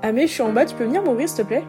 Amé, 0.00 0.28
je 0.28 0.32
suis 0.32 0.42
en 0.42 0.52
bas, 0.52 0.64
tu 0.64 0.76
peux 0.76 0.84
venir 0.84 1.02
m'ouvrir 1.02 1.28
s'il 1.28 1.38
te 1.38 1.48
plaît? 1.48 1.64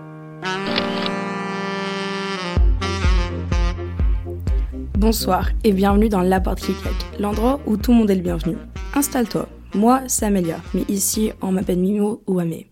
Bonsoir 4.93 5.49
et 5.63 5.73
bienvenue 5.73 6.09
dans 6.09 6.21
La 6.21 6.39
Porte 6.39 6.59
qui 6.59 6.73
l'endroit 7.17 7.59
où 7.65 7.75
tout 7.75 7.91
le 7.91 7.97
monde 7.97 8.11
est 8.11 8.15
le 8.15 8.21
bienvenu. 8.21 8.55
Installe-toi. 8.93 9.49
Moi, 9.73 10.03
c'est 10.07 10.27
Amélia, 10.27 10.61
mais 10.75 10.83
ici, 10.89 11.31
on 11.41 11.51
m'appelle 11.51 11.79
Mimo 11.79 12.21
ou 12.27 12.37
Amé. 12.39 12.69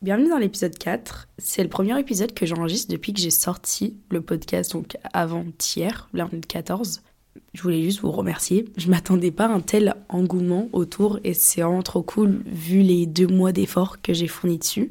Bienvenue 0.00 0.30
dans 0.30 0.38
l'épisode 0.38 0.78
4. 0.78 1.28
C'est 1.36 1.62
le 1.62 1.68
premier 1.68 1.98
épisode 2.00 2.32
que 2.32 2.46
j'enregistre 2.46 2.90
depuis 2.90 3.12
que 3.12 3.20
j'ai 3.20 3.30
sorti 3.30 3.98
le 4.10 4.22
podcast, 4.22 4.72
donc 4.72 4.96
avant-hier, 5.12 6.08
lundi 6.14 6.40
14. 6.40 7.02
Je 7.52 7.62
voulais 7.62 7.82
juste 7.82 8.00
vous 8.00 8.12
remercier. 8.12 8.66
Je 8.76 8.88
m'attendais 8.88 9.32
pas 9.32 9.46
à 9.46 9.50
un 9.50 9.60
tel 9.60 9.94
engouement 10.08 10.68
autour 10.72 11.18
et 11.24 11.34
c'est 11.34 11.62
vraiment 11.62 11.82
trop 11.82 12.02
cool 12.02 12.42
vu 12.46 12.80
les 12.80 13.06
deux 13.06 13.26
mois 13.26 13.52
d'efforts 13.52 14.00
que 14.00 14.12
j'ai 14.12 14.28
fournis 14.28 14.58
dessus. 14.58 14.90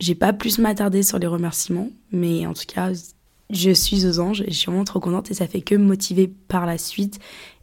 J'ai 0.00 0.14
pas 0.14 0.32
plus 0.32 0.58
m'attarder 0.58 1.02
sur 1.02 1.18
les 1.18 1.26
remerciements, 1.26 1.90
mais 2.12 2.46
en 2.46 2.54
tout 2.54 2.64
cas, 2.66 2.92
je 3.50 3.70
suis 3.70 4.06
aux 4.06 4.20
anges 4.20 4.42
et 4.42 4.50
je 4.50 4.56
suis 4.56 4.66
vraiment 4.66 4.84
trop 4.84 5.00
contente 5.00 5.30
et 5.30 5.34
ça 5.34 5.46
fait 5.46 5.60
que 5.60 5.74
me 5.74 5.84
motiver 5.84 6.32
par 6.48 6.64
la 6.64 6.78
suite. 6.78 7.18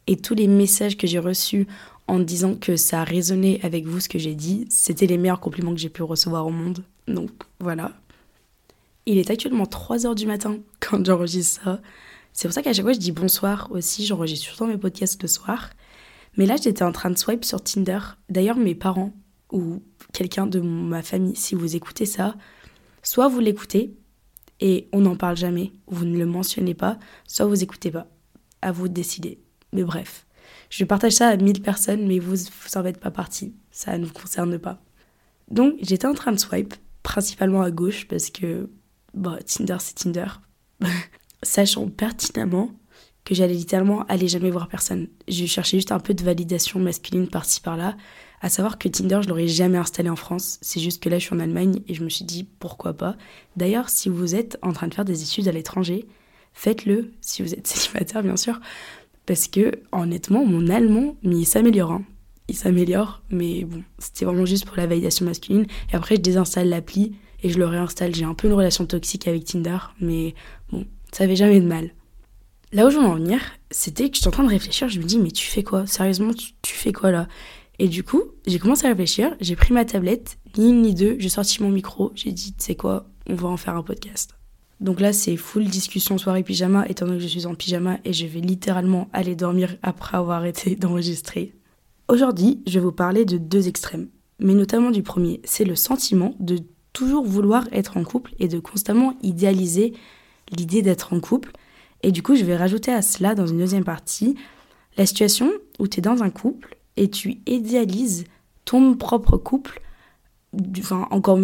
Et 0.06 0.16
tous 0.16 0.34
les 0.34 0.46
messages 0.46 0.96
que 0.96 1.06
j'ai 1.06 1.18
reçus 1.18 1.66
en 2.06 2.20
disant 2.20 2.54
que 2.54 2.76
ça 2.76 3.00
a 3.00 3.04
résonné 3.04 3.58
avec 3.64 3.86
vous 3.86 3.98
ce 3.98 4.08
que 4.08 4.18
j'ai 4.18 4.34
dit, 4.34 4.66
c'était 4.70 5.06
les 5.06 5.18
meilleurs 5.18 5.40
compliments 5.40 5.74
que 5.74 5.80
j'ai 5.80 5.88
pu 5.88 6.04
recevoir 6.04 6.46
au 6.46 6.50
monde. 6.50 6.84
Donc 7.08 7.30
voilà. 7.58 7.92
Il 9.06 9.18
est 9.18 9.30
actuellement 9.30 9.64
3h 9.64 10.14
du 10.14 10.26
matin 10.26 10.58
quand 10.78 11.04
j'enregistre 11.04 11.62
ça. 11.64 11.80
C'est 12.36 12.48
pour 12.48 12.54
ça 12.54 12.60
qu'à 12.60 12.74
chaque 12.74 12.84
fois 12.84 12.92
je 12.92 12.98
dis 12.98 13.12
bonsoir 13.12 13.68
aussi, 13.70 14.04
j'enregistre 14.04 14.44
surtout 14.44 14.66
mes 14.66 14.76
podcasts 14.76 15.22
le 15.22 15.26
soir. 15.26 15.70
Mais 16.36 16.44
là 16.44 16.56
j'étais 16.62 16.82
en 16.82 16.92
train 16.92 17.08
de 17.08 17.16
swipe 17.16 17.46
sur 17.46 17.64
Tinder. 17.64 17.98
D'ailleurs 18.28 18.58
mes 18.58 18.74
parents 18.74 19.14
ou 19.50 19.82
quelqu'un 20.12 20.46
de 20.46 20.60
ma 20.60 21.02
famille, 21.02 21.34
si 21.34 21.54
vous 21.54 21.76
écoutez 21.76 22.04
ça, 22.04 22.34
soit 23.02 23.28
vous 23.28 23.40
l'écoutez 23.40 23.96
et 24.60 24.86
on 24.92 25.00
n'en 25.00 25.16
parle 25.16 25.38
jamais, 25.38 25.72
vous 25.86 26.04
ne 26.04 26.18
le 26.18 26.26
mentionnez 26.26 26.74
pas, 26.74 26.98
soit 27.26 27.46
vous 27.46 27.62
écoutez 27.62 27.90
pas. 27.90 28.06
À 28.60 28.70
vous 28.70 28.88
de 28.88 28.92
décider. 28.92 29.40
Mais 29.72 29.82
bref, 29.82 30.26
je 30.68 30.84
partage 30.84 31.12
ça 31.12 31.28
à 31.28 31.36
1000 31.38 31.62
personnes, 31.62 32.06
mais 32.06 32.18
vous, 32.18 32.36
vous 32.36 32.76
en 32.76 32.82
faites 32.82 33.00
pas 33.00 33.10
partie. 33.10 33.54
Ça 33.70 33.96
ne 33.96 34.04
vous 34.04 34.12
concerne 34.12 34.58
pas. 34.58 34.82
Donc, 35.50 35.74
j'étais 35.80 36.06
en 36.06 36.14
train 36.14 36.32
de 36.32 36.38
swipe, 36.38 36.74
principalement 37.02 37.62
à 37.62 37.70
gauche, 37.70 38.08
parce 38.08 38.30
que 38.30 38.68
bah, 39.14 39.38
Tinder, 39.46 39.76
c'est 39.78 39.94
Tinder. 39.94 40.26
Sachant 41.42 41.88
pertinemment 41.88 42.70
que 43.26 43.34
j'allais 43.34 43.54
littéralement 43.54 44.04
aller 44.04 44.28
jamais 44.28 44.50
voir 44.50 44.68
personne. 44.68 45.08
Je 45.28 45.44
cherchais 45.46 45.78
juste 45.78 45.92
un 45.92 45.98
peu 45.98 46.14
de 46.14 46.22
validation 46.22 46.78
masculine 46.78 47.28
par-ci 47.28 47.60
par-là. 47.60 47.96
À 48.40 48.48
savoir 48.48 48.78
que 48.78 48.88
Tinder, 48.88 49.20
je 49.22 49.28
l'aurais 49.28 49.48
jamais 49.48 49.78
installé 49.78 50.08
en 50.08 50.16
France. 50.16 50.58
C'est 50.62 50.80
juste 50.80 51.02
que 51.02 51.08
là, 51.08 51.18
je 51.18 51.24
suis 51.24 51.34
en 51.34 51.40
Allemagne 51.40 51.80
et 51.88 51.94
je 51.94 52.04
me 52.04 52.08
suis 52.08 52.24
dit 52.24 52.44
pourquoi 52.44 52.94
pas. 52.94 53.16
D'ailleurs, 53.56 53.90
si 53.90 54.08
vous 54.08 54.34
êtes 54.34 54.58
en 54.62 54.72
train 54.72 54.86
de 54.86 54.94
faire 54.94 55.04
des 55.04 55.22
études 55.22 55.48
à 55.48 55.52
l'étranger, 55.52 56.06
faites-le. 56.52 57.12
Si 57.20 57.42
vous 57.42 57.52
êtes 57.52 57.66
célibataire, 57.66 58.22
bien 58.22 58.36
sûr. 58.36 58.60
Parce 59.26 59.48
que, 59.48 59.72
honnêtement, 59.90 60.44
mon 60.44 60.68
allemand, 60.68 61.16
mais 61.24 61.38
il 61.38 61.46
s'améliore. 61.46 61.90
Hein. 61.90 62.04
Il 62.48 62.54
s'améliore, 62.54 63.22
mais 63.30 63.64
bon, 63.64 63.82
c'était 63.98 64.24
vraiment 64.24 64.46
juste 64.46 64.66
pour 64.66 64.76
la 64.76 64.86
validation 64.86 65.24
masculine. 65.24 65.66
Et 65.92 65.96
après, 65.96 66.14
je 66.14 66.20
désinstalle 66.20 66.68
l'appli 66.68 67.16
et 67.42 67.50
je 67.50 67.58
le 67.58 67.66
réinstalle. 67.66 68.14
J'ai 68.14 68.24
un 68.24 68.34
peu 68.34 68.46
une 68.46 68.54
relation 68.54 68.86
toxique 68.86 69.26
avec 69.26 69.44
Tinder, 69.44 69.78
mais 70.00 70.34
bon, 70.70 70.86
ça 71.12 71.24
avait 71.24 71.36
jamais 71.36 71.60
de 71.60 71.66
mal. 71.66 71.90
Là 72.72 72.86
où 72.86 72.90
je 72.90 72.98
veux 72.98 73.04
en 73.04 73.14
venir, 73.14 73.40
c'était 73.70 74.10
que 74.10 74.16
je 74.16 74.20
suis 74.20 74.28
en 74.28 74.32
train 74.32 74.44
de 74.44 74.48
réfléchir. 74.48 74.88
Je 74.88 74.98
me 74.98 75.04
dis, 75.04 75.18
mais 75.18 75.30
tu 75.30 75.46
fais 75.46 75.62
quoi? 75.62 75.86
Sérieusement, 75.86 76.34
tu, 76.34 76.52
tu 76.62 76.74
fais 76.74 76.92
quoi 76.92 77.10
là? 77.10 77.28
Et 77.78 77.88
du 77.88 78.02
coup, 78.02 78.22
j'ai 78.46 78.58
commencé 78.58 78.86
à 78.86 78.90
réfléchir. 78.90 79.36
J'ai 79.40 79.56
pris 79.56 79.72
ma 79.72 79.84
tablette, 79.84 80.38
ni 80.56 80.70
une 80.70 80.82
ni 80.82 80.94
deux. 80.94 81.16
J'ai 81.18 81.28
sorti 81.28 81.62
mon 81.62 81.70
micro. 81.70 82.12
J'ai 82.14 82.32
dit, 82.32 82.54
tu 82.54 82.64
sais 82.64 82.74
quoi 82.74 83.06
On 83.28 83.34
va 83.34 83.48
en 83.48 83.56
faire 83.56 83.76
un 83.76 83.82
podcast. 83.82 84.36
Donc 84.80 85.00
là, 85.00 85.12
c'est 85.12 85.36
full 85.36 85.64
discussion 85.64 86.18
soirée 86.18 86.42
pyjama, 86.42 86.86
étant 86.88 87.06
donné 87.06 87.18
que 87.18 87.22
je 87.22 87.28
suis 87.28 87.46
en 87.46 87.54
pyjama 87.54 87.98
et 88.04 88.12
je 88.12 88.26
vais 88.26 88.40
littéralement 88.40 89.08
aller 89.12 89.34
dormir 89.34 89.76
après 89.82 90.16
avoir 90.16 90.38
arrêté 90.38 90.76
d'enregistrer. 90.76 91.54
Aujourd'hui, 92.08 92.62
je 92.66 92.74
vais 92.78 92.84
vous 92.84 92.92
parler 92.92 93.24
de 93.24 93.38
deux 93.38 93.68
extrêmes, 93.68 94.08
mais 94.38 94.54
notamment 94.54 94.90
du 94.90 95.02
premier, 95.02 95.40
c'est 95.44 95.64
le 95.64 95.76
sentiment 95.76 96.34
de 96.40 96.58
toujours 96.92 97.24
vouloir 97.24 97.66
être 97.72 97.96
en 97.96 98.04
couple 98.04 98.34
et 98.38 98.48
de 98.48 98.58
constamment 98.58 99.14
idéaliser 99.22 99.94
l'idée 100.50 100.82
d'être 100.82 101.12
en 101.12 101.20
couple. 101.20 101.52
Et 102.02 102.12
du 102.12 102.22
coup, 102.22 102.36
je 102.36 102.44
vais 102.44 102.56
rajouter 102.56 102.92
à 102.92 103.02
cela 103.02 103.34
dans 103.34 103.46
une 103.46 103.58
deuxième 103.58 103.84
partie 103.84 104.36
la 104.96 105.06
situation 105.06 105.50
où 105.78 105.88
tu 105.88 105.98
es 105.98 106.02
dans 106.02 106.22
un 106.22 106.30
couple 106.30 106.76
et 106.96 107.10
tu 107.10 107.38
idéalises 107.46 108.24
ton 108.64 108.94
propre 108.94 109.36
couple, 109.36 109.80
enfin, 110.78 111.06
encore, 111.10 111.38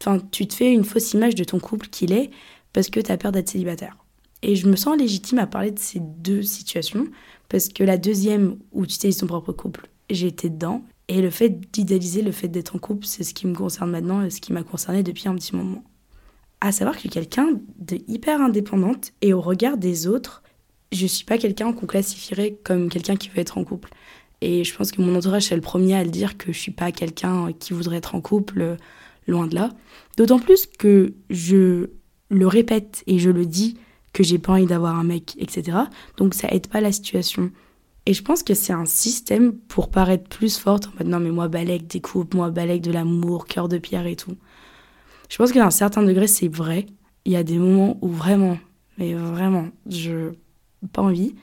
enfin, 0.00 0.18
tu 0.30 0.46
te 0.46 0.54
fais 0.54 0.72
une 0.72 0.84
fausse 0.84 1.12
image 1.14 1.34
de 1.34 1.44
ton 1.44 1.58
couple 1.58 1.88
qu'il 1.88 2.12
est 2.12 2.30
parce 2.72 2.90
que 2.90 3.00
tu 3.00 3.10
as 3.10 3.16
peur 3.16 3.32
d'être 3.32 3.48
célibataire. 3.48 3.96
Et 4.42 4.56
je 4.56 4.68
me 4.68 4.76
sens 4.76 4.96
légitime 4.96 5.38
à 5.38 5.46
parler 5.46 5.70
de 5.70 5.78
ces 5.78 6.00
deux 6.00 6.42
situations, 6.42 7.06
parce 7.48 7.68
que 7.68 7.84
la 7.84 7.98
deuxième, 7.98 8.56
où 8.72 8.86
tu 8.86 8.94
idéalises 8.94 9.18
ton 9.18 9.26
propre 9.26 9.52
couple, 9.52 9.88
j'ai 10.08 10.28
été 10.28 10.48
dedans. 10.48 10.82
Et 11.08 11.20
le 11.20 11.30
fait 11.30 11.72
d'idéaliser 11.72 12.22
le 12.22 12.32
fait 12.32 12.48
d'être 12.48 12.76
en 12.76 12.78
couple, 12.78 13.04
c'est 13.04 13.24
ce 13.24 13.34
qui 13.34 13.46
me 13.46 13.54
concerne 13.54 13.90
maintenant 13.90 14.22
et 14.22 14.30
ce 14.30 14.40
qui 14.40 14.52
m'a 14.52 14.62
concerné 14.62 15.02
depuis 15.02 15.28
un 15.28 15.34
petit 15.34 15.56
moment. 15.56 15.82
À 16.60 16.72
savoir 16.72 16.98
que 16.98 17.08
quelqu'un 17.08 17.48
de 17.78 17.98
hyper 18.06 18.40
indépendante 18.40 19.12
et 19.22 19.32
au 19.32 19.40
regard 19.40 19.78
des 19.78 20.06
autres, 20.06 20.42
je 20.92 21.06
suis 21.06 21.24
pas 21.24 21.38
quelqu'un 21.38 21.72
qu'on 21.72 21.86
classifierait 21.86 22.58
comme 22.64 22.88
quelqu'un 22.88 23.16
qui 23.16 23.28
veut 23.28 23.38
être 23.38 23.58
en 23.58 23.64
couple. 23.64 23.90
Et 24.42 24.64
je 24.64 24.74
pense 24.74 24.92
que 24.92 25.00
mon 25.00 25.14
entourage 25.14 25.44
c'est 25.44 25.54
le 25.54 25.60
premier 25.60 25.94
à 25.94 26.04
le 26.04 26.10
dire 26.10 26.36
que 26.36 26.52
je 26.52 26.58
suis 26.58 26.72
pas 26.72 26.92
quelqu'un 26.92 27.52
qui 27.52 27.72
voudrait 27.72 27.98
être 27.98 28.14
en 28.14 28.20
couple, 28.20 28.76
loin 29.26 29.46
de 29.46 29.54
là. 29.54 29.70
D'autant 30.16 30.38
plus 30.38 30.66
que 30.66 31.14
je 31.28 31.90
le 32.30 32.46
répète 32.46 33.02
et 33.06 33.18
je 33.18 33.30
le 33.30 33.46
dis 33.46 33.76
que 34.12 34.22
j'ai 34.22 34.38
pas 34.38 34.52
envie 34.52 34.66
d'avoir 34.66 34.96
un 34.96 35.04
mec, 35.04 35.36
etc. 35.38 35.78
Donc 36.16 36.34
ça 36.34 36.48
aide 36.50 36.66
pas 36.66 36.80
la 36.80 36.92
situation. 36.92 37.50
Et 38.06 38.14
je 38.14 38.22
pense 38.22 38.42
que 38.42 38.54
c'est 38.54 38.72
un 38.72 38.86
système 38.86 39.52
pour 39.52 39.90
paraître 39.90 40.28
plus 40.28 40.58
forte 40.58 40.88
en 40.88 40.90
mode 40.98 41.08
non 41.08 41.20
mais 41.20 41.30
moi 41.30 41.48
balèque 41.48 41.86
des 41.86 42.00
coupes, 42.00 42.34
moi 42.34 42.50
balèque 42.50 42.82
de 42.82 42.92
l'amour, 42.92 43.46
cœur 43.46 43.68
de 43.68 43.78
pierre 43.78 44.06
et 44.06 44.16
tout. 44.16 44.36
Je 45.30 45.36
pense 45.38 45.52
qu'à 45.52 45.64
un 45.64 45.70
certain 45.70 46.02
degré 46.02 46.26
c'est 46.26 46.48
vrai. 46.48 46.84
Il 47.24 47.32
y 47.32 47.36
a 47.36 47.42
des 47.42 47.58
moments 47.58 47.96
où 48.02 48.08
vraiment, 48.08 48.58
mais 48.98 49.14
vraiment, 49.14 49.68
je 49.88 50.32
pas 50.92 51.02
envie. 51.02 51.34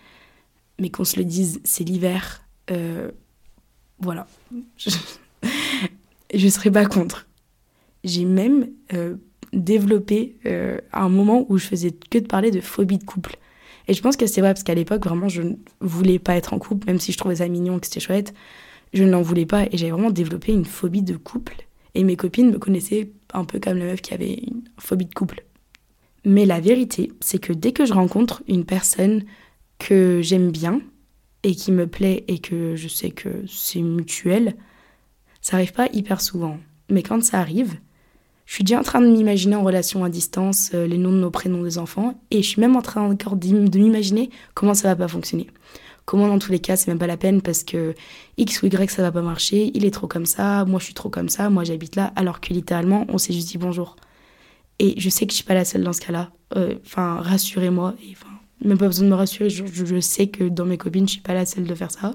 Mais 0.80 0.90
qu'on 0.90 1.04
se 1.04 1.18
le 1.18 1.26
dise, 1.26 1.60
c'est 1.64 1.84
l'hiver. 1.84 2.44
Euh, 2.70 3.10
voilà. 4.00 4.28
Je, 4.78 4.90
je 6.34 6.48
serais 6.48 6.70
pas 6.70 6.86
contre. 6.86 7.28
J'ai 8.04 8.26
même 8.26 8.70
euh, 8.94 9.16
développé 9.54 10.38
euh, 10.46 10.80
un 10.94 11.10
moment 11.10 11.46
où 11.50 11.58
je 11.58 11.66
faisais 11.66 11.92
que 11.92 12.20
de 12.20 12.28
parler 12.28 12.52
de 12.52 12.62
phobie 12.62 12.98
de 12.98 13.04
couple. 13.04 13.38
Et 13.88 13.94
je 13.94 14.02
pense 14.02 14.18
que 14.18 14.28
c'est 14.28 14.42
vrai, 14.42 14.54
parce 14.54 14.64
qu'à 14.64 14.76
l'époque, 14.76 15.06
vraiment, 15.06 15.30
je 15.30 15.42
ne 15.42 15.56
voulais 15.80 16.20
pas 16.20 16.36
être 16.36 16.54
en 16.54 16.60
couple, 16.60 16.88
même 16.88 17.00
si 17.00 17.12
je 17.12 17.18
trouvais 17.18 17.38
ça 17.38 17.48
mignon, 17.48 17.80
que 17.80 17.88
c'était 17.88 18.02
chouette. 18.02 18.34
Je 18.94 19.04
n'en 19.04 19.22
voulais 19.22 19.46
pas 19.46 19.66
et 19.66 19.78
j'avais 19.78 19.92
vraiment 19.92 20.12
développé 20.12 20.52
une 20.52 20.66
phobie 20.66 21.02
de 21.02 21.16
couple. 21.16 21.56
Et 21.96 22.04
mes 22.04 22.16
copines 22.16 22.52
me 22.52 22.60
connaissaient 22.60 23.12
un 23.34 23.46
peu 23.46 23.60
comme 23.60 23.78
la 23.78 23.86
meuf 23.86 24.02
qui 24.02 24.14
avait 24.14 24.34
une 24.34 24.64
phobie 24.80 25.06
de 25.06 25.14
couple. 25.14 25.44
Mais 26.26 26.46
la 26.46 26.60
vérité, 26.60 27.12
c'est 27.20 27.40
que 27.40 27.54
dès 27.54 27.72
que 27.72 27.86
je 27.86 27.94
rencontre 27.94 28.44
une 28.48 28.66
personne 28.66 29.24
que 29.80 30.22
j'aime 30.22 30.52
bien 30.52 30.82
et 31.44 31.56
qui 31.56 31.72
me 31.72 31.88
plaît 31.88 32.26
et 32.28 32.40
que 32.40 32.76
je 32.76 32.88
sais 32.88 33.12
que 33.12 33.46
c'est 33.48 33.82
mutuel, 33.82 34.56
ça 35.42 35.58
arrive 35.58 35.74
pas 35.74 35.88
hyper 35.94 36.20
souvent. 36.20 36.58
Mais 36.90 37.04
quand 37.04 37.24
ça 37.24 37.40
arrive, 37.40 37.78
je 38.46 38.56
suis 38.56 38.64
déjà 38.64 38.80
en 38.80 38.84
train 38.84 39.02
de 39.02 39.08
m'imaginer 39.08 39.56
en 39.56 39.64
relation 39.64 40.04
à 40.04 40.10
distance 40.10 40.72
euh, 40.74 40.88
les 40.88 40.98
noms 40.98 41.12
de 41.12 41.18
nos 41.18 41.32
prénoms 41.32 41.64
des 41.64 41.78
enfants 41.78 42.20
et 42.32 42.42
je 42.42 42.48
suis 42.48 42.62
même 42.62 42.76
en 42.76 42.82
train 42.82 43.02
encore 43.02 43.36
de 43.36 43.78
m'imaginer 43.78 44.30
comment 44.54 44.74
ça 44.74 44.88
va 44.88 44.96
pas 44.96 45.08
fonctionner. 45.08 45.48
Comment 46.08 46.28
dans 46.28 46.40
tous 46.40 46.52
les 46.52 46.60
cas 46.60 46.76
c'est 46.78 46.88
même 46.88 46.98
pas 46.98 47.06
la 47.06 47.18
peine 47.18 47.42
parce 47.44 47.64
que 47.64 47.94
X 48.38 48.64
ou 48.64 48.68
Y 48.68 48.90
ça 48.90 49.04
va 49.04 49.12
pas 49.12 49.22
marcher, 49.22 49.72
il 49.76 49.86
est 49.86 49.92
trop 49.92 50.08
comme 50.08 50.26
ça, 50.26 50.66
moi 50.66 50.80
je 50.80 50.86
suis 50.86 50.94
trop 50.96 51.10
comme 51.10 51.30
ça, 51.30 51.50
moi 51.52 51.64
j'habite 51.66 51.96
là, 51.96 52.14
alors 52.16 52.40
que 52.40 52.54
littéralement 52.54 53.06
on 53.10 53.20
s'est 53.20 53.34
juste 53.34 53.50
dit 53.50 53.58
bonjour. 53.60 53.98
Et 54.80 55.00
je 55.00 55.10
sais 55.10 55.26
que 55.26 55.32
je 55.32 55.38
suis 55.38 55.46
pas 55.46 55.54
la 55.54 55.66
seule 55.66 55.84
dans 55.84 55.94
ce 55.94 56.02
cas-là. 56.02 56.32
Euh, 56.56 56.76
enfin, 56.86 57.20
rassurez-moi. 57.22 57.96
Même 58.64 58.78
pas 58.78 58.88
besoin 58.88 59.06
de 59.06 59.10
me 59.10 59.16
rassurer. 59.16 59.50
Je, 59.50 60.00
sais 60.00 60.28
que 60.28 60.44
dans 60.44 60.66
mes 60.66 60.78
copines, 60.78 61.08
je 61.08 61.14
suis 61.14 61.22
pas 61.22 61.34
la 61.34 61.46
seule 61.46 61.66
de 61.66 61.76
faire 61.76 61.92
ça. 61.92 62.14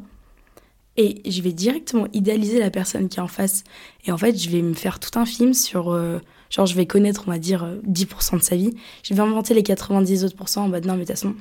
Et 0.97 1.29
je 1.29 1.41
vais 1.43 1.53
directement 1.53 2.06
idéaliser 2.12 2.59
la 2.59 2.71
personne 2.71 3.09
qui 3.09 3.19
est 3.19 3.23
en 3.23 3.29
face. 3.29 3.65
Et 4.05 4.12
en 4.12 4.19
fait, 4.19 4.37
je 4.38 4.50
vais 4.50 4.62
me 4.62 4.75
faire 4.75 5.00
tout 5.00 5.19
un 5.19 5.27
film 5.27 5.55
sur. 5.55 5.91
euh, 5.91 6.21
genre, 6.50 6.67
je 6.67 6.75
vais 6.75 6.87
connaître, 6.87 7.25
on 7.27 7.31
va 7.31 7.38
dire, 7.38 7.65
euh, 7.65 7.81
10% 7.87 8.38
de 8.38 8.43
sa 8.43 8.56
vie. 8.56 8.75
Je 9.03 9.15
vais 9.15 9.21
inventer 9.21 9.55
les 9.55 9.62
90 9.62 10.25
autres 10.25 10.59
en 10.59 10.69
mode 10.69 10.87
non, 10.87 10.95
mais 10.95 11.00
de 11.00 11.05
toute 11.06 11.17
façon, 11.17 11.35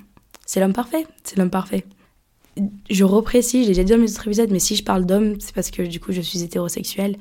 c'est 0.46 0.60
l'homme 0.60 0.74
parfait. 0.74 1.06
C'est 1.24 1.38
l'homme 1.38 1.50
parfait. 1.50 1.86
Je 2.90 3.04
reprécise, 3.04 3.68
j'ai 3.68 3.74
déjà 3.74 3.84
dit 3.84 3.92
dans 3.94 3.98
mes 3.98 4.12
autres 4.12 4.28
épisodes, 4.28 4.52
mais 4.52 4.60
si 4.60 4.76
je 4.76 4.84
parle 4.84 5.06
d'homme, 5.06 5.40
c'est 5.40 5.54
parce 5.56 5.72
que 5.72 5.84
du 5.84 6.00
coup, 6.00 6.12
je 6.12 6.22
suis 6.22 6.44
hétérosexuelle. 6.44 7.18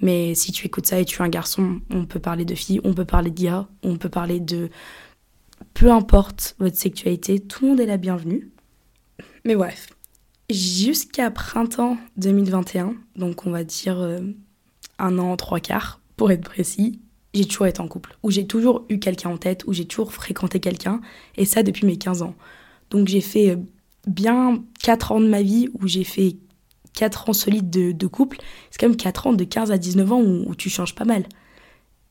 Mais 0.00 0.34
si 0.34 0.50
tu 0.50 0.66
écoutes 0.66 0.86
ça 0.86 0.98
et 0.98 1.04
tu 1.04 1.20
es 1.20 1.24
un 1.24 1.28
garçon, 1.28 1.80
on 1.90 2.06
peut 2.06 2.20
parler 2.20 2.44
de 2.44 2.54
filles, 2.54 2.80
on 2.84 2.94
peut 2.94 3.04
parler 3.04 3.30
d'IA, 3.30 3.68
on 3.82 3.96
peut 3.96 4.08
parler 4.08 4.40
de. 4.40 4.70
Peu 5.74 5.90
importe 5.92 6.56
votre 6.58 6.76
sexualité, 6.76 7.38
tout 7.38 7.64
le 7.64 7.70
monde 7.70 7.80
est 7.80 7.86
la 7.86 7.98
bienvenue. 7.98 8.50
Mais 9.44 9.54
bref, 9.54 9.88
jusqu'à 10.48 11.30
printemps 11.30 11.98
2021, 12.16 12.94
donc 13.16 13.46
on 13.46 13.50
va 13.50 13.62
dire 13.62 14.00
euh, 14.00 14.20
un 14.98 15.18
an, 15.18 15.36
trois 15.36 15.60
quarts, 15.60 16.00
pour 16.16 16.30
être 16.30 16.42
précis, 16.42 17.00
j'ai 17.34 17.44
toujours 17.44 17.66
été 17.66 17.80
en 17.80 17.88
couple, 17.88 18.16
où 18.22 18.30
j'ai 18.30 18.46
toujours 18.46 18.84
eu 18.88 18.98
quelqu'un 18.98 19.30
en 19.30 19.36
tête, 19.36 19.64
où 19.66 19.72
j'ai 19.72 19.84
toujours 19.84 20.12
fréquenté 20.12 20.60
quelqu'un, 20.60 21.00
et 21.36 21.44
ça 21.44 21.62
depuis 21.62 21.86
mes 21.86 21.96
15 21.96 22.22
ans. 22.22 22.34
Donc 22.90 23.06
j'ai 23.06 23.20
fait 23.20 23.50
euh, 23.50 23.56
bien 24.06 24.62
4 24.82 25.12
ans 25.12 25.20
de 25.20 25.28
ma 25.28 25.42
vie 25.42 25.68
où 25.74 25.86
j'ai 25.86 26.04
fait 26.04 26.36
4 26.94 27.30
ans 27.30 27.32
solides 27.32 27.70
de, 27.70 28.06
couple. 28.06 28.38
C'est 28.70 28.78
quand 28.78 28.88
même 28.88 28.96
4 28.96 29.28
ans 29.28 29.32
de 29.32 29.44
15 29.44 29.70
à 29.70 29.78
19 29.78 30.12
ans 30.12 30.20
où, 30.20 30.44
où 30.48 30.54
tu 30.54 30.70
changes 30.70 30.94
pas 30.94 31.04
mal. 31.04 31.24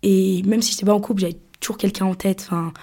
Et 0.03 0.43
même 0.43 0.61
si 0.61 0.71
j'étais 0.71 0.85
pas 0.85 0.93
en 0.93 1.01
couple, 1.01 1.21
j'avais 1.21 1.37
toujours 1.59 1.77
quelqu'un 1.77 2.05
en 2.05 2.15
tête. 2.15 2.41
Enfin, 2.45 2.73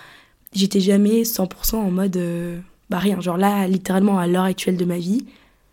j'étais 0.52 0.80
jamais 0.80 1.22
100% 1.22 1.76
en 1.76 1.90
mode 1.90 2.16
euh, 2.16 2.60
bah 2.90 2.98
rien. 2.98 3.20
Genre 3.20 3.36
là, 3.36 3.66
littéralement 3.66 4.18
à 4.18 4.26
l'heure 4.26 4.44
actuelle 4.44 4.76
de 4.76 4.84
ma 4.84 4.98
vie, 4.98 5.26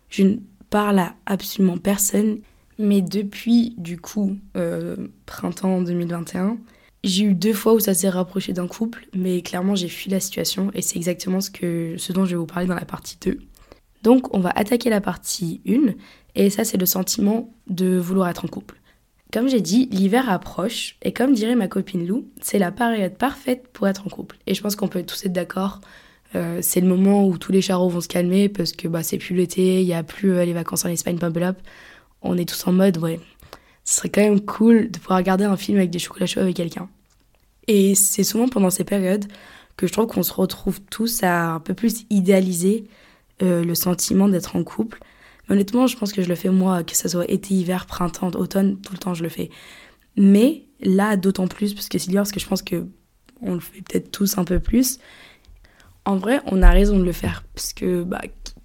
je 0.08 0.22
ne 0.22 0.36
parle 0.70 0.98
à 0.98 1.14
absolument 1.26 1.78
personne. 1.78 2.38
Mais 2.78 3.02
depuis, 3.02 3.74
du 3.78 4.00
coup, 4.00 4.36
euh, 4.56 4.96
printemps 5.26 5.82
2021, 5.82 6.56
j'ai 7.04 7.24
eu 7.24 7.34
deux 7.34 7.52
fois 7.52 7.74
où 7.74 7.80
ça 7.80 7.94
s'est 7.94 8.08
rapproché 8.08 8.52
d'un 8.52 8.66
couple, 8.66 9.06
mais 9.14 9.42
clairement 9.42 9.74
j'ai 9.74 9.88
fui 9.88 10.10
la 10.10 10.20
situation 10.20 10.70
et 10.74 10.82
c'est 10.82 10.96
exactement 10.96 11.40
ce, 11.40 11.50
que, 11.50 11.94
ce 11.98 12.12
dont 12.12 12.24
je 12.24 12.30
vais 12.30 12.36
vous 12.36 12.46
parler 12.46 12.66
dans 12.66 12.74
la 12.74 12.84
partie 12.84 13.18
2. 13.20 13.38
Donc 14.02 14.34
on 14.34 14.40
va 14.40 14.50
attaquer 14.50 14.90
la 14.90 15.00
partie 15.00 15.60
1 15.68 15.94
et 16.34 16.50
ça 16.50 16.64
c'est 16.64 16.78
le 16.78 16.86
sentiment 16.86 17.52
de 17.68 17.96
vouloir 17.98 18.28
être 18.28 18.44
en 18.44 18.48
couple. 18.48 18.80
Comme 19.32 19.48
j'ai 19.48 19.60
dit, 19.60 19.88
l'hiver 19.90 20.30
approche 20.30 20.96
et 21.02 21.12
comme 21.12 21.34
dirait 21.34 21.56
ma 21.56 21.68
copine 21.68 22.06
Lou, 22.06 22.28
c'est 22.40 22.58
la 22.58 22.70
période 22.70 23.16
parfaite 23.16 23.68
pour 23.72 23.88
être 23.88 24.06
en 24.06 24.10
couple. 24.10 24.36
Et 24.46 24.54
je 24.54 24.62
pense 24.62 24.76
qu'on 24.76 24.88
peut 24.88 25.02
tous 25.02 25.26
être 25.26 25.32
d'accord. 25.32 25.80
euh, 26.36 26.60
c'est 26.62 26.80
le 26.80 26.86
moment 26.86 27.26
où 27.26 27.36
tous 27.38 27.52
les 27.52 27.60
charros 27.60 27.88
vont 27.88 28.00
se 28.00 28.08
calmer 28.08 28.48
parce 28.48 28.72
que 28.72 28.88
bah, 28.88 29.02
c'est 29.02 29.18
plus 29.18 29.34
l'été, 29.34 29.80
il 29.82 29.86
n'y 29.86 29.94
a 29.94 30.02
plus 30.02 30.32
euh, 30.32 30.44
les 30.44 30.52
vacances 30.52 30.84
en 30.84 30.88
Espagne, 30.88 31.18
pump 31.18 31.36
up. 31.38 31.58
On 32.22 32.38
est 32.38 32.48
tous 32.48 32.66
en 32.66 32.72
mode, 32.72 32.98
ouais, 32.98 33.20
ce 33.84 33.96
serait 33.96 34.08
quand 34.08 34.22
même 34.22 34.40
cool 34.40 34.90
de 34.90 34.98
pouvoir 34.98 35.18
regarder 35.18 35.44
un 35.44 35.56
film 35.56 35.78
avec 35.78 35.90
des 35.90 35.98
chocolats 35.98 36.26
chauds 36.26 36.40
avec 36.40 36.56
quelqu'un. 36.56 36.88
Et 37.68 37.94
c'est 37.94 38.24
souvent 38.24 38.48
pendant 38.48 38.70
ces 38.70 38.84
périodes 38.84 39.26
que 39.76 39.86
je 39.86 39.92
trouve 39.92 40.06
qu'on 40.06 40.22
se 40.22 40.32
retrouve 40.32 40.80
tous 40.82 41.22
à 41.22 41.54
un 41.54 41.60
peu 41.60 41.74
plus 41.74 42.04
idéaliser 42.10 42.84
euh, 43.42 43.64
le 43.64 43.74
sentiment 43.74 44.28
d'être 44.28 44.56
en 44.56 44.64
couple. 44.64 45.00
Mais 45.48 45.54
honnêtement, 45.54 45.86
je 45.86 45.96
pense 45.96 46.12
que 46.12 46.22
je 46.22 46.28
le 46.28 46.34
fais 46.34 46.50
moi, 46.50 46.84
que 46.84 46.96
ce 46.96 47.08
soit 47.08 47.30
été, 47.30 47.54
hiver, 47.54 47.86
printemps, 47.86 48.30
automne, 48.30 48.80
tout 48.80 48.92
le 48.92 48.98
temps 48.98 49.14
je 49.14 49.22
le 49.22 49.28
fais. 49.28 49.50
Mais 50.16 50.64
là, 50.80 51.16
d'autant 51.16 51.48
plus, 51.48 51.74
parce 51.74 51.88
que 51.88 51.98
c'est 51.98 52.08
l'hiver, 52.08 52.22
parce 52.22 52.32
que 52.32 52.40
je 52.40 52.46
pense 52.46 52.62
que 52.62 52.86
on 53.40 53.54
le 53.54 53.60
fait 53.60 53.82
peut-être 53.82 54.10
tous 54.10 54.38
un 54.38 54.44
peu 54.44 54.60
plus. 54.60 54.98
En 56.04 56.16
vrai, 56.16 56.40
on 56.46 56.62
a 56.62 56.70
raison 56.70 56.98
de 56.98 57.04
le 57.04 57.12
faire, 57.12 57.44
parce 57.54 57.72
que 57.72 58.04
bah, 58.04 58.22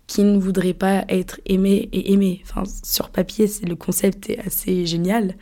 qui 0.08 0.24
ne 0.24 0.40
voudrait 0.40 0.74
pas 0.74 1.06
être 1.08 1.40
aimé 1.46 1.90
et 1.92 2.12
aimé? 2.12 2.42
Enfin, 2.44 2.64
sur 2.84 3.10
papier, 3.10 3.48
c'est 3.48 3.66
le 3.66 3.76
concept 3.76 4.30
est 4.30 4.40
assez 4.40 4.86
génial. 4.86 5.36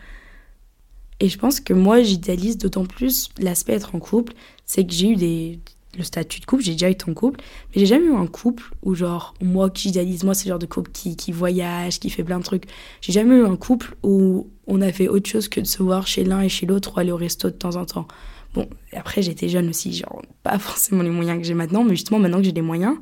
Et 1.20 1.30
je 1.30 1.38
pense 1.38 1.60
que 1.60 1.74
moi, 1.74 2.02
j'idéalise 2.04 2.58
d'autant 2.58 2.86
plus 2.86 3.30
l'aspect 3.40 3.74
être 3.74 3.96
en 3.96 4.00
couple, 4.00 4.34
c'est 4.66 4.86
que 4.86 4.94
j'ai 4.94 5.10
eu 5.10 5.16
des 5.16 5.60
le 5.98 6.04
statut 6.04 6.40
de 6.40 6.46
couple, 6.46 6.64
j'ai 6.64 6.74
déjà 6.74 6.90
été 6.90 7.10
en 7.10 7.14
couple, 7.14 7.40
mais 7.70 7.80
j'ai 7.80 7.86
jamais 7.88 8.06
eu 8.06 8.16
un 8.16 8.28
couple 8.28 8.72
où 8.84 8.96
genre 8.96 9.34
moi 9.42 9.70
qui 9.70 9.84
j'idéalise, 9.90 10.24
moi 10.24 10.34
c'est 10.34 10.46
le 10.46 10.50
genre 10.50 10.60
de 10.60 10.66
couple 10.66 10.92
qui, 10.92 11.16
qui 11.16 11.32
voyage, 11.32 12.00
qui 12.00 12.10
fait 12.10 12.24
plein 12.24 12.38
de 12.38 12.44
trucs. 12.44 12.66
J'ai 13.02 13.14
jamais 13.14 13.36
eu 13.36 13.46
un 13.46 13.56
couple 13.56 13.96
où 14.04 14.48
on 14.68 14.82
a 14.82 14.92
fait 14.92 15.08
autre 15.08 15.30
chose 15.30 15.48
que 15.48 15.60
de 15.60 15.66
se 15.66 15.82
voir 15.82 16.08
chez 16.08 16.24
l'un 16.24 16.42
et 16.42 16.50
chez 16.50 16.66
l'autre 16.66 16.94
ou 16.96 17.00
aller 17.00 17.12
au 17.12 17.18
resto 17.18 17.50
de 17.50 17.56
temps 17.56 17.76
en 17.76 17.86
temps. 17.86 18.08
Bon, 18.54 18.70
après 18.94 19.22
j'étais 19.22 19.50
jeune 19.50 19.70
aussi, 19.70 19.94
genre 19.94 20.22
pas 20.44 20.60
forcément 20.60 21.04
les 21.04 21.10
moyens 21.10 21.40
que 21.40 21.46
j'ai 21.46 21.54
maintenant, 21.54 21.84
mais 21.84 21.96
justement 21.96 22.20
maintenant 22.20 22.38
que 22.38 22.46
j'ai 22.46 22.52
les 22.52 22.62
moyens, 22.62 22.96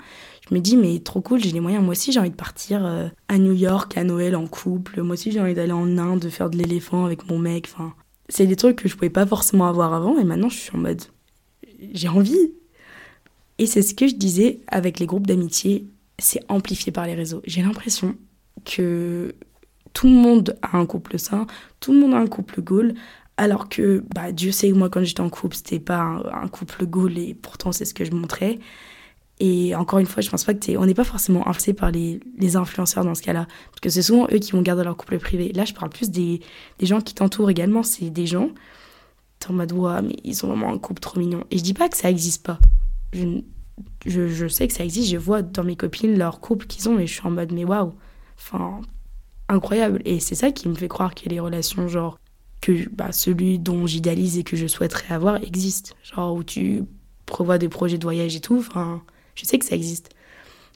je 0.49 0.55
me 0.55 0.59
dis 0.59 0.77
mais 0.77 0.99
trop 0.99 1.21
cool, 1.21 1.43
j'ai 1.43 1.51
les 1.51 1.59
moyens. 1.59 1.83
Moi 1.83 1.91
aussi 1.91 2.11
j'ai 2.11 2.19
envie 2.19 2.29
de 2.29 2.35
partir 2.35 2.85
euh, 2.85 3.07
à 3.27 3.37
New 3.37 3.53
York 3.53 3.97
à 3.97 4.03
Noël 4.03 4.35
en 4.35 4.47
couple. 4.47 5.01
Moi 5.01 5.13
aussi 5.13 5.31
j'ai 5.31 5.41
envie 5.41 5.53
d'aller 5.53 5.73
en 5.73 5.97
Inde, 5.97 6.19
de 6.19 6.29
faire 6.29 6.49
de 6.49 6.57
l'éléphant 6.57 7.05
avec 7.05 7.29
mon 7.29 7.39
mec. 7.39 7.69
Enfin, 7.73 7.93
c'est 8.29 8.47
des 8.47 8.55
trucs 8.55 8.77
que 8.77 8.87
je 8.87 8.95
pouvais 8.95 9.09
pas 9.09 9.25
forcément 9.25 9.67
avoir 9.67 9.93
avant 9.93 10.17
et 10.17 10.23
maintenant 10.23 10.49
je 10.49 10.57
suis 10.57 10.75
en 10.75 10.79
mode 10.79 11.01
j'ai 11.93 12.07
envie. 12.07 12.53
Et 13.57 13.65
c'est 13.65 13.81
ce 13.81 13.93
que 13.93 14.07
je 14.07 14.15
disais 14.15 14.59
avec 14.67 14.99
les 14.99 15.05
groupes 15.05 15.27
d'amitié, 15.27 15.87
c'est 16.19 16.41
amplifié 16.49 16.91
par 16.91 17.05
les 17.05 17.13
réseaux. 17.13 17.41
J'ai 17.45 17.61
l'impression 17.61 18.15
que 18.65 19.33
tout 19.93 20.07
le 20.07 20.13
monde 20.13 20.57
a 20.61 20.77
un 20.77 20.85
couple 20.85 21.17
sain, 21.17 21.47
tout 21.79 21.93
le 21.93 21.99
monde 21.99 22.13
a 22.13 22.17
un 22.17 22.27
couple 22.27 22.61
goal, 22.61 22.95
alors 23.37 23.69
que 23.69 24.03
bah, 24.13 24.31
Dieu 24.31 24.51
sait 24.51 24.69
que 24.69 24.75
moi 24.75 24.89
quand 24.89 25.03
j'étais 25.03 25.21
en 25.21 25.29
couple, 25.29 25.55
c'était 25.55 25.79
pas 25.79 25.99
un, 25.99 26.43
un 26.43 26.47
couple 26.47 26.85
goal 26.85 27.17
et 27.17 27.33
pourtant 27.33 27.71
c'est 27.71 27.85
ce 27.85 27.93
que 27.93 28.03
je 28.03 28.11
montrais. 28.11 28.59
Et 29.39 29.75
encore 29.75 29.99
une 29.99 30.05
fois, 30.05 30.21
je 30.21 30.29
pense 30.29 30.45
pas 30.45 30.53
que 30.53 30.59
t'es, 30.59 30.77
on 30.77 30.85
n'est 30.85 30.93
pas 30.93 31.03
forcément 31.03 31.45
influencé 31.47 31.73
par 31.73 31.91
les, 31.91 32.21
les 32.37 32.55
influenceurs 32.55 33.03
dans 33.03 33.15
ce 33.15 33.21
cas-là, 33.21 33.47
parce 33.69 33.81
que 33.81 33.89
c'est 33.89 34.01
souvent 34.01 34.27
eux 34.31 34.39
qui 34.39 34.53
vont 34.53 34.61
garder 34.61 34.83
leur 34.83 34.95
couple 34.95 35.19
privé. 35.19 35.51
Là, 35.51 35.65
je 35.65 35.73
parle 35.73 35.89
plus 35.89 36.09
des, 36.09 36.39
des 36.79 36.85
gens 36.85 37.01
qui 37.01 37.13
t'entourent 37.13 37.49
également, 37.49 37.83
c'est 37.83 38.09
des 38.09 38.27
gens, 38.27 38.51
t'es 39.39 39.49
en 39.49 39.53
mode, 39.53 39.73
ouais, 39.73 40.01
mais 40.01 40.15
ils 40.23 40.45
ont 40.45 40.47
vraiment 40.47 40.71
un 40.71 40.77
couple 40.77 41.01
trop 41.01 41.19
mignon. 41.19 41.43
Et 41.51 41.57
je 41.57 41.63
dis 41.63 41.73
pas 41.73 41.89
que 41.89 41.97
ça 41.97 42.09
existe 42.09 42.45
pas. 42.45 42.59
Je, 43.11 43.41
je, 44.05 44.27
je 44.29 44.47
sais 44.47 44.67
que 44.67 44.73
ça 44.73 44.85
existe, 44.85 45.11
je 45.11 45.17
vois 45.17 45.41
dans 45.41 45.65
mes 45.65 45.75
copines 45.75 46.17
leur 46.17 46.39
couple 46.39 46.65
qu'ils 46.65 46.87
ont, 46.87 46.97
et 46.97 47.05
je 47.05 47.13
suis 47.13 47.27
en 47.27 47.31
mode, 47.31 47.51
mais 47.51 47.65
waouh, 47.65 47.93
enfin, 48.37 48.79
incroyable. 49.49 50.01
Et 50.05 50.21
c'est 50.21 50.35
ça 50.35 50.51
qui 50.51 50.69
me 50.69 50.75
fait 50.75 50.87
croire 50.87 51.13
que 51.13 51.27
les 51.27 51.41
relations, 51.41 51.89
genre, 51.89 52.19
que 52.61 52.87
bah, 52.89 53.11
celui 53.11 53.59
dont 53.59 53.85
j'idéalise 53.85 54.37
et 54.37 54.43
que 54.43 54.55
je 54.55 54.65
souhaiterais 54.65 55.13
avoir 55.13 55.43
existe. 55.43 55.93
Genre, 56.03 56.33
où 56.33 56.43
tu 56.45 56.83
prévois 57.25 57.57
des 57.57 57.67
projets 57.67 57.97
de 57.97 58.03
voyage 58.03 58.35
et 58.37 58.39
tout, 58.39 58.57
enfin, 58.59 59.03
je 59.35 59.45
sais 59.45 59.59
que 59.59 59.65
ça 59.65 59.75
existe. 59.75 60.09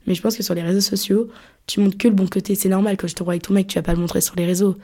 Mais 0.06 0.14
je 0.14 0.22
pense 0.22 0.36
que 0.36 0.42
sur 0.42 0.54
les 0.54 0.62
réseaux 0.62 0.80
sociaux, 0.80 1.28
tu 1.66 1.80
montres 1.80 1.98
que 1.98 2.08
le 2.08 2.14
bon 2.14 2.26
côté. 2.26 2.54
C'est 2.54 2.68
normal, 2.68 2.96
quand 2.96 3.06
je 3.06 3.14
te 3.14 3.22
vois 3.22 3.34
avec 3.34 3.42
ton 3.42 3.54
mec, 3.54 3.66
tu 3.66 3.76
vas 3.76 3.82
pas 3.82 3.92
le 3.92 4.00
montrer 4.00 4.20
sur 4.20 4.34
les 4.36 4.46
réseaux. 4.46 4.76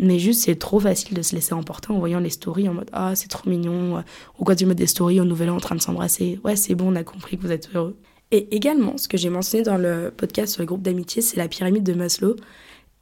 Mais 0.00 0.18
juste, 0.18 0.42
c'est 0.42 0.56
trop 0.56 0.80
facile 0.80 1.16
de 1.16 1.22
se 1.22 1.34
laisser 1.34 1.54
emporter 1.54 1.92
en 1.92 1.98
voyant 1.98 2.18
les 2.18 2.30
stories 2.30 2.68
en 2.68 2.74
mode 2.74 2.90
Ah, 2.92 3.12
c'est 3.14 3.28
trop 3.28 3.48
mignon. 3.48 4.02
Ou 4.38 4.44
quand 4.44 4.56
tu 4.56 4.66
mets 4.66 4.74
des 4.74 4.88
stories 4.88 5.20
au 5.20 5.24
nouvel 5.24 5.50
an 5.50 5.56
en 5.56 5.60
train 5.60 5.76
de 5.76 5.80
s'embrasser. 5.80 6.40
Ouais, 6.44 6.56
c'est 6.56 6.74
bon, 6.74 6.92
on 6.92 6.96
a 6.96 7.04
compris 7.04 7.36
que 7.36 7.42
vous 7.42 7.52
êtes 7.52 7.70
heureux. 7.74 7.96
Et 8.30 8.54
également, 8.54 8.98
ce 8.98 9.06
que 9.06 9.16
j'ai 9.16 9.30
mentionné 9.30 9.62
dans 9.62 9.76
le 9.76 10.12
podcast 10.14 10.54
sur 10.54 10.62
le 10.62 10.66
groupe 10.66 10.82
d'amitié, 10.82 11.22
c'est 11.22 11.36
la 11.36 11.46
pyramide 11.46 11.84
de 11.84 11.94
Maslow. 11.94 12.34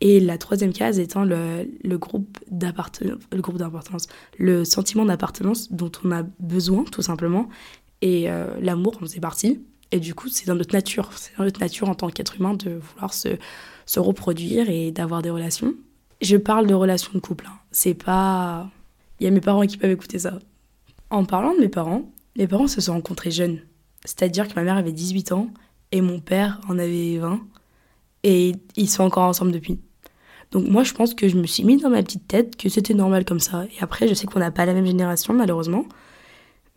Et 0.00 0.18
la 0.18 0.36
troisième 0.36 0.72
case 0.72 0.98
étant 0.98 1.24
le, 1.24 1.70
le 1.84 1.96
groupe 1.96 2.38
d'appartenance, 2.50 3.20
le 3.30 3.40
d'appartenance, 3.40 4.08
le 4.36 4.64
sentiment 4.64 5.04
d'appartenance 5.04 5.72
dont 5.72 5.92
on 6.04 6.10
a 6.10 6.24
besoin, 6.40 6.84
tout 6.84 7.02
simplement. 7.02 7.48
Et 8.02 8.28
euh, 8.28 8.46
l'amour 8.60 8.96
en 8.96 9.00
faisait 9.00 9.20
partie. 9.20 9.60
Et 9.92 10.00
du 10.00 10.14
coup, 10.14 10.28
c'est 10.28 10.46
dans 10.46 10.54
notre 10.54 10.74
nature. 10.74 11.10
C'est 11.14 11.36
dans 11.36 11.44
notre 11.44 11.60
nature 11.60 11.88
en 11.88 11.94
tant 11.94 12.08
qu'être 12.08 12.36
humain 12.36 12.54
de 12.54 12.80
vouloir 12.80 13.12
se, 13.12 13.28
se 13.86 14.00
reproduire 14.00 14.68
et 14.70 14.90
d'avoir 14.90 15.22
des 15.22 15.30
relations. 15.30 15.74
Je 16.22 16.36
parle 16.36 16.66
de 16.66 16.74
relations 16.74 17.12
de 17.14 17.20
couple. 17.20 17.46
Hein. 17.46 17.58
C'est 17.70 17.94
pas. 17.94 18.70
Il 19.20 19.24
y 19.24 19.26
a 19.26 19.30
mes 19.30 19.40
parents 19.40 19.66
qui 19.66 19.76
peuvent 19.76 19.90
écouter 19.90 20.18
ça. 20.18 20.38
En 21.10 21.24
parlant 21.24 21.54
de 21.54 21.60
mes 21.60 21.68
parents, 21.68 22.10
mes 22.36 22.46
parents 22.46 22.66
se 22.66 22.80
sont 22.80 22.94
rencontrés 22.94 23.30
jeunes. 23.30 23.60
C'est-à-dire 24.04 24.48
que 24.48 24.54
ma 24.54 24.62
mère 24.62 24.76
avait 24.76 24.92
18 24.92 25.32
ans 25.32 25.48
et 25.92 26.00
mon 26.00 26.20
père 26.20 26.60
en 26.68 26.78
avait 26.78 27.18
20. 27.18 27.40
Et 28.24 28.52
ils 28.76 28.88
sont 28.88 29.04
encore 29.04 29.24
ensemble 29.24 29.52
depuis. 29.52 29.78
Donc 30.52 30.68
moi, 30.68 30.84
je 30.84 30.92
pense 30.92 31.14
que 31.14 31.28
je 31.28 31.36
me 31.36 31.46
suis 31.46 31.64
mis 31.64 31.76
dans 31.76 31.90
ma 31.90 32.02
petite 32.02 32.26
tête 32.26 32.56
que 32.56 32.68
c'était 32.68 32.94
normal 32.94 33.24
comme 33.24 33.40
ça. 33.40 33.64
Et 33.64 33.82
après, 33.82 34.08
je 34.08 34.14
sais 34.14 34.26
qu'on 34.26 34.38
n'a 34.38 34.50
pas 34.50 34.64
la 34.64 34.74
même 34.74 34.86
génération, 34.86 35.34
malheureusement. 35.34 35.84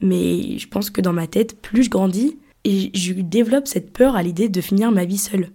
Mais 0.01 0.57
je 0.57 0.67
pense 0.67 0.89
que 0.89 1.01
dans 1.01 1.13
ma 1.13 1.27
tête, 1.27 1.61
plus 1.61 1.83
je 1.83 1.89
grandis, 1.89 2.37
et 2.65 2.89
je 2.95 3.13
développe 3.13 3.67
cette 3.67 3.93
peur 3.93 4.15
à 4.15 4.23
l'idée 4.23 4.49
de 4.49 4.59
finir 4.59 4.91
ma 4.91 5.05
vie 5.05 5.19
seule. 5.19 5.51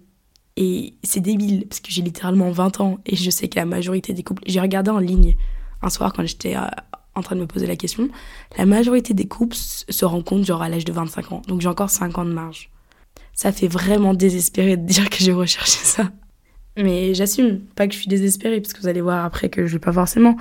Et 0.55 0.95
c'est 1.03 1.19
débile, 1.19 1.67
parce 1.67 1.81
que 1.81 1.91
j'ai 1.91 2.01
littéralement 2.01 2.51
20 2.51 2.79
ans, 2.79 2.99
et 3.05 3.17
je 3.17 3.29
sais 3.29 3.49
que 3.49 3.59
la 3.59 3.65
majorité 3.65 4.13
des 4.13 4.23
couples... 4.23 4.41
J'ai 4.47 4.61
regardé 4.61 4.91
en 4.91 4.99
ligne 4.99 5.35
un 5.81 5.89
soir 5.89 6.13
quand 6.13 6.25
j'étais 6.25 6.55
euh, 6.55 6.61
en 7.13 7.21
train 7.21 7.35
de 7.35 7.41
me 7.41 7.47
poser 7.47 7.67
la 7.67 7.75
question. 7.75 8.09
La 8.57 8.65
majorité 8.65 9.13
des 9.13 9.27
couples 9.27 9.55
se 9.57 10.05
rencontrent 10.05 10.45
genre 10.45 10.61
à 10.61 10.69
l'âge 10.69 10.85
de 10.85 10.93
25 10.93 11.31
ans. 11.33 11.41
Donc 11.47 11.59
j'ai 11.59 11.67
encore 11.67 11.89
5 11.89 12.17
ans 12.17 12.25
de 12.25 12.31
marge. 12.31 12.69
Ça 13.33 13.51
fait 13.51 13.67
vraiment 13.67 14.13
désespéré 14.13 14.77
de 14.77 14.85
dire 14.85 15.09
que 15.09 15.17
j'ai 15.19 15.33
recherché 15.33 15.79
ça. 15.83 16.11
Mais 16.77 17.13
j'assume, 17.13 17.59
pas 17.75 17.87
que 17.87 17.93
je 17.93 17.99
suis 17.99 18.07
désespérée, 18.07 18.61
parce 18.61 18.73
que 18.73 18.79
vous 18.79 18.87
allez 18.87 19.01
voir 19.01 19.25
après 19.25 19.49
que 19.49 19.67
je 19.67 19.73
vais 19.73 19.79
pas 19.79 19.91
forcément. 19.91 20.37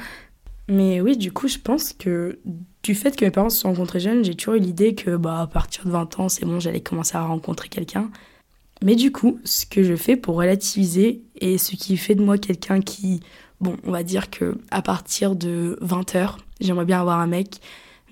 Mais 0.69 1.01
oui, 1.01 1.17
du 1.17 1.33
coup, 1.33 1.49
je 1.49 1.59
pense 1.59 1.93
que 1.93 2.39
du 2.83 2.95
fait 2.95 3.17
que 3.17 3.25
mes 3.25 3.31
parents 3.31 3.51
se 3.51 3.61
sont 3.61 3.69
rencontrés 3.69 4.01
jeunes, 4.01 4.25
j'ai 4.25 4.35
toujours 4.35 4.55
eu 4.55 4.61
l'idée 4.61 4.95
que 4.95 5.17
bah, 5.17 5.43
à 5.43 5.47
partir 5.47 5.85
de 5.85 5.91
20 5.91 6.21
ans, 6.21 6.29
c'est 6.29 6.47
bon, 6.47 6.61
j'allais 6.61 6.81
commencer 6.81 7.17
à 7.17 7.23
rencontrer 7.23 7.69
quelqu'un. 7.69 8.11
Mais 8.83 8.97
du 8.97 9.13
coup, 9.13 9.39
ce 9.45 9.67
que 9.67 9.83
je 9.83 9.95
fais 9.95 10.17
pour 10.17 10.37
relativiser 10.37 11.23
et 11.41 11.59
ce 11.59 11.77
qui 11.77 11.97
fait 11.99 12.15
de 12.15 12.23
moi 12.23 12.39
quelqu'un 12.39 12.81
qui, 12.81 13.21
bon, 13.61 13.77
on 13.85 13.91
va 13.91 14.03
dire 14.03 14.31
que 14.31 14.57
à 14.71 14.81
partir 14.81 15.37
de 15.37 15.79
20h, 15.83 16.37
j'aimerais 16.61 16.87
bien 16.87 17.01
avoir 17.01 17.21
un 17.21 17.27
mec, 17.27 17.61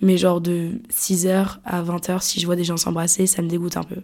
mais 0.02 0.18
genre 0.18 0.42
de 0.42 0.72
6h 0.92 1.58
à 1.64 1.82
20h, 1.82 2.20
si 2.20 2.38
je 2.38 2.46
vois 2.46 2.56
des 2.56 2.64
gens 2.64 2.76
s'embrasser, 2.76 3.26
ça 3.26 3.40
me 3.40 3.48
dégoûte 3.48 3.78
un 3.78 3.82
peu. 3.82 4.02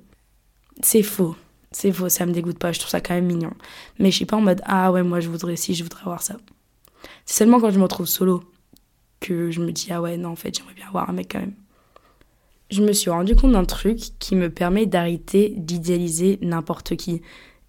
C'est 0.80 1.02
faux. 1.02 1.36
C'est 1.70 1.92
faux, 1.92 2.08
ça 2.08 2.24
me 2.24 2.32
dégoûte 2.32 2.58
pas, 2.58 2.72
je 2.72 2.78
trouve 2.78 2.90
ça 2.90 3.00
quand 3.00 3.14
même 3.14 3.26
mignon. 3.26 3.52
Mais 3.98 4.10
je 4.10 4.16
suis 4.16 4.24
pas 4.24 4.36
en 4.36 4.40
mode 4.40 4.62
ah 4.64 4.90
ouais, 4.92 5.02
moi 5.02 5.20
je 5.20 5.28
voudrais 5.28 5.56
si, 5.56 5.74
je 5.74 5.82
voudrais 5.82 6.02
avoir 6.02 6.22
ça. 6.22 6.36
C'est 7.26 7.38
seulement 7.38 7.60
quand 7.60 7.70
je 7.70 7.78
me 7.78 7.82
retrouve 7.82 8.06
solo 8.06 8.42
que 9.26 9.50
je 9.50 9.60
me 9.60 9.72
dis 9.72 9.88
ah 9.90 10.00
ouais, 10.00 10.16
non, 10.16 10.30
en 10.30 10.36
fait, 10.36 10.56
j'aimerais 10.56 10.74
bien 10.74 10.88
avoir 10.88 11.08
un 11.08 11.12
mec 11.12 11.28
quand 11.32 11.40
même 11.40 11.54
je 12.70 12.82
me 12.82 12.92
suis 12.92 13.10
rendu 13.10 13.34
compte 13.36 13.52
d'un 13.52 13.64
truc 13.64 13.98
qui 14.18 14.34
me 14.36 14.50
permet 14.50 14.86
d'arrêter 14.86 15.54
d'idéaliser 15.56 16.38
n'importe 16.42 16.96
qui. 16.96 17.22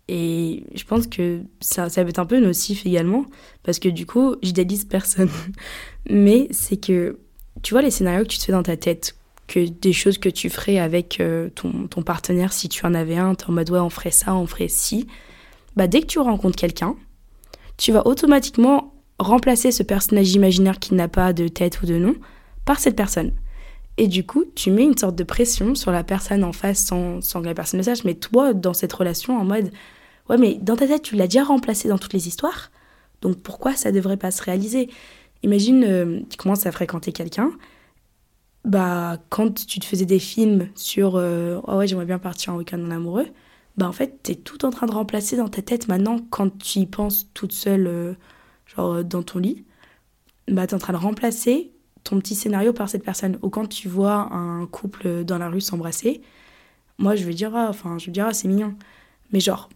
Et 0.08 0.64
je 0.76 0.84
pense 0.84 1.08
que 1.08 1.42
ça, 1.62 1.90
ça 1.90 2.04
peut 2.04 2.10
être 2.10 2.20
un 2.20 2.26
peu 2.26 2.40
nocif 2.40 2.86
également, 2.86 3.26
parce 3.64 3.80
que 3.80 3.90
du 3.90 4.06
coup, 4.06 4.36
j'idéalise 4.42 4.86
personne. 4.86 5.30
Mais 6.10 6.48
c'est 6.52 6.78
que, 6.78 7.20
tu 7.64 7.74
vois, 7.74 7.82
les 7.82 7.92
scénarios 7.92 8.24
que 8.24 8.30
tu 8.30 8.38
te 8.38 8.44
fais 8.44 8.52
dans 8.52 8.64
ta 8.64 8.78
tête, 8.78 9.16
que 9.48 9.68
des 9.68 9.94
choses 9.94 10.18
que 10.18 10.30
tu 10.30 10.50
ferais 10.50 10.80
avec 10.80 11.20
euh, 11.20 11.50
ton, 11.54 11.88
ton, 11.88 12.02
partenaire, 12.02 12.52
si 12.52 12.68
tu 12.68 12.86
en 12.86 12.94
avais 12.96 13.18
un, 13.18 13.36
t'es 13.36 13.46
en 13.48 13.52
mode 13.52 13.70
ouais, 13.70 13.80
on 13.80 13.92
ferait 13.92 14.12
ça, 14.12 14.36
on 14.36 14.48
ferait 14.48 14.68
ci. 14.68 15.08
Bah, 15.76 15.88
dès 15.88 16.02
que 16.02 16.08
tu 16.08 16.20
rencontres 16.20 16.56
quelqu'un, 16.56 16.96
tu 17.78 17.92
vas 17.92 18.08
automatiquement 18.08 18.95
remplacer 19.20 19.72
ce 19.72 19.84
personnage 19.84 20.34
imaginaire 20.34 20.80
qui 20.80 20.94
n'a 20.94 21.08
pas 21.08 21.34
de 21.34 21.48
tête 21.48 21.82
ou 21.82 21.86
de 21.86 21.98
nom 21.98 22.16
par 22.66 22.80
cette 22.80 22.96
personne. 22.96 23.32
Et 23.98 24.08
du 24.08 24.26
coup, 24.26 24.44
tu 24.56 24.72
mets 24.72 24.84
une 24.84 24.98
sorte 24.98 25.16
de 25.16 25.24
pression 25.24 25.74
sur 25.74 25.92
la 25.92 26.04
personne 26.04 26.44
en 26.44 26.52
face 26.52 26.86
sans, 26.86 27.22
sans 27.22 27.42
que 27.42 27.46
la 27.46 27.54
personne 27.54 27.80
le 27.80 27.84
sache, 27.84 28.04
mais 28.04 28.16
toi, 28.16 28.54
dans 28.54 28.74
cette 28.74 28.92
relation, 28.92 29.38
en 29.38 29.46
mode 29.46 29.72
Ouais, 30.30 30.38
mais 30.38 30.56
dans 30.56 30.76
ta 30.76 30.88
tête, 30.88 31.04
tu 31.04 31.16
l'as 31.16 31.28
déjà 31.28 31.44
remplacé 31.44 31.88
dans 31.88 32.00
toutes 32.00 32.14
les 32.14 32.28
histoires, 32.28 32.72
donc 33.22 33.38
pourquoi 33.38 33.76
ça 33.76 33.92
devrait 33.92 34.18
pas 34.18 34.32
se 34.32 34.42
réaliser? 34.42 34.90
Imagine, 35.44 35.84
euh, 35.84 36.20
tu 36.30 36.38
commences 36.38 36.66
à 36.66 36.72
fréquenter 36.72 37.12
quelqu'un, 37.12 37.52
bah, 38.66 39.20
quand 39.30 39.66
tu 39.68 39.80
te 39.80 39.86
faisais 39.86 40.06
des 40.06 40.20
films 40.20 40.70
sur 40.74 41.16
euh, 41.16 41.62
Oh 41.68 41.76
ouais, 41.76 41.88
j'aimerais 41.88 42.06
bien 42.06 42.18
partir 42.18 42.54
en 42.54 42.58
week-end 42.58 42.84
en 42.84 42.90
amoureux, 42.92 43.28
bah 43.78 43.88
en 43.88 43.92
fait, 43.92 44.24
t'es 44.24 44.36
tout 44.36 44.66
en 44.66 44.72
train 44.72 44.88
de 44.88 44.92
remplacer 44.92 45.38
dans 45.38 45.50
ta 45.50 45.62
tête 45.62 45.88
maintenant 45.88 46.18
quand 46.32 46.58
tu 46.58 46.80
y 46.80 46.86
penses 46.88 47.30
toute 47.34 47.52
seule, 47.52 47.88
euh, 47.88 48.14
genre 48.76 49.04
dans 49.04 49.24
ton 49.24 49.40
lit, 49.40 49.66
bah 50.48 50.68
t'es 50.68 50.74
en 50.74 50.80
train 50.80 50.94
de 50.94 50.98
remplacer 50.98 51.72
ton 52.04 52.20
petit 52.20 52.36
scénario 52.36 52.72
par 52.72 52.90
cette 52.90 53.04
personne. 53.04 53.38
Ou 53.42 53.50
quand 53.50 53.68
tu 53.68 53.88
vois 53.90 54.34
un 54.34 54.66
couple 54.68 55.24
dans 55.24 55.38
la 55.38 55.50
rue 55.50 55.62
s'embrasser, 55.62 56.22
moi 56.98 57.16
je 57.16 57.26
vais 57.26 57.34
dire, 57.34 57.56
ah, 57.56 57.68
enfin, 57.70 57.98
je 57.98 58.06
vais 58.08 58.12
dire, 58.12 58.28
ah, 58.28 58.34
c'est 58.34 58.48
mignon. 58.48 58.76
Mais 59.32 59.40
genre, 59.40 59.70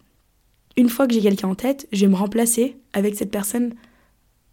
une 0.76 0.88
fois 0.88 1.06
que 1.06 1.12
j'ai 1.14 1.20
quelqu'un 1.20 1.48
en 1.48 1.54
tête, 1.54 1.88
je 1.92 2.06
vais 2.06 2.10
me 2.10 2.16
remplacer 2.16 2.76
avec 2.92 3.16
cette 3.16 3.30
personne. 3.30 3.74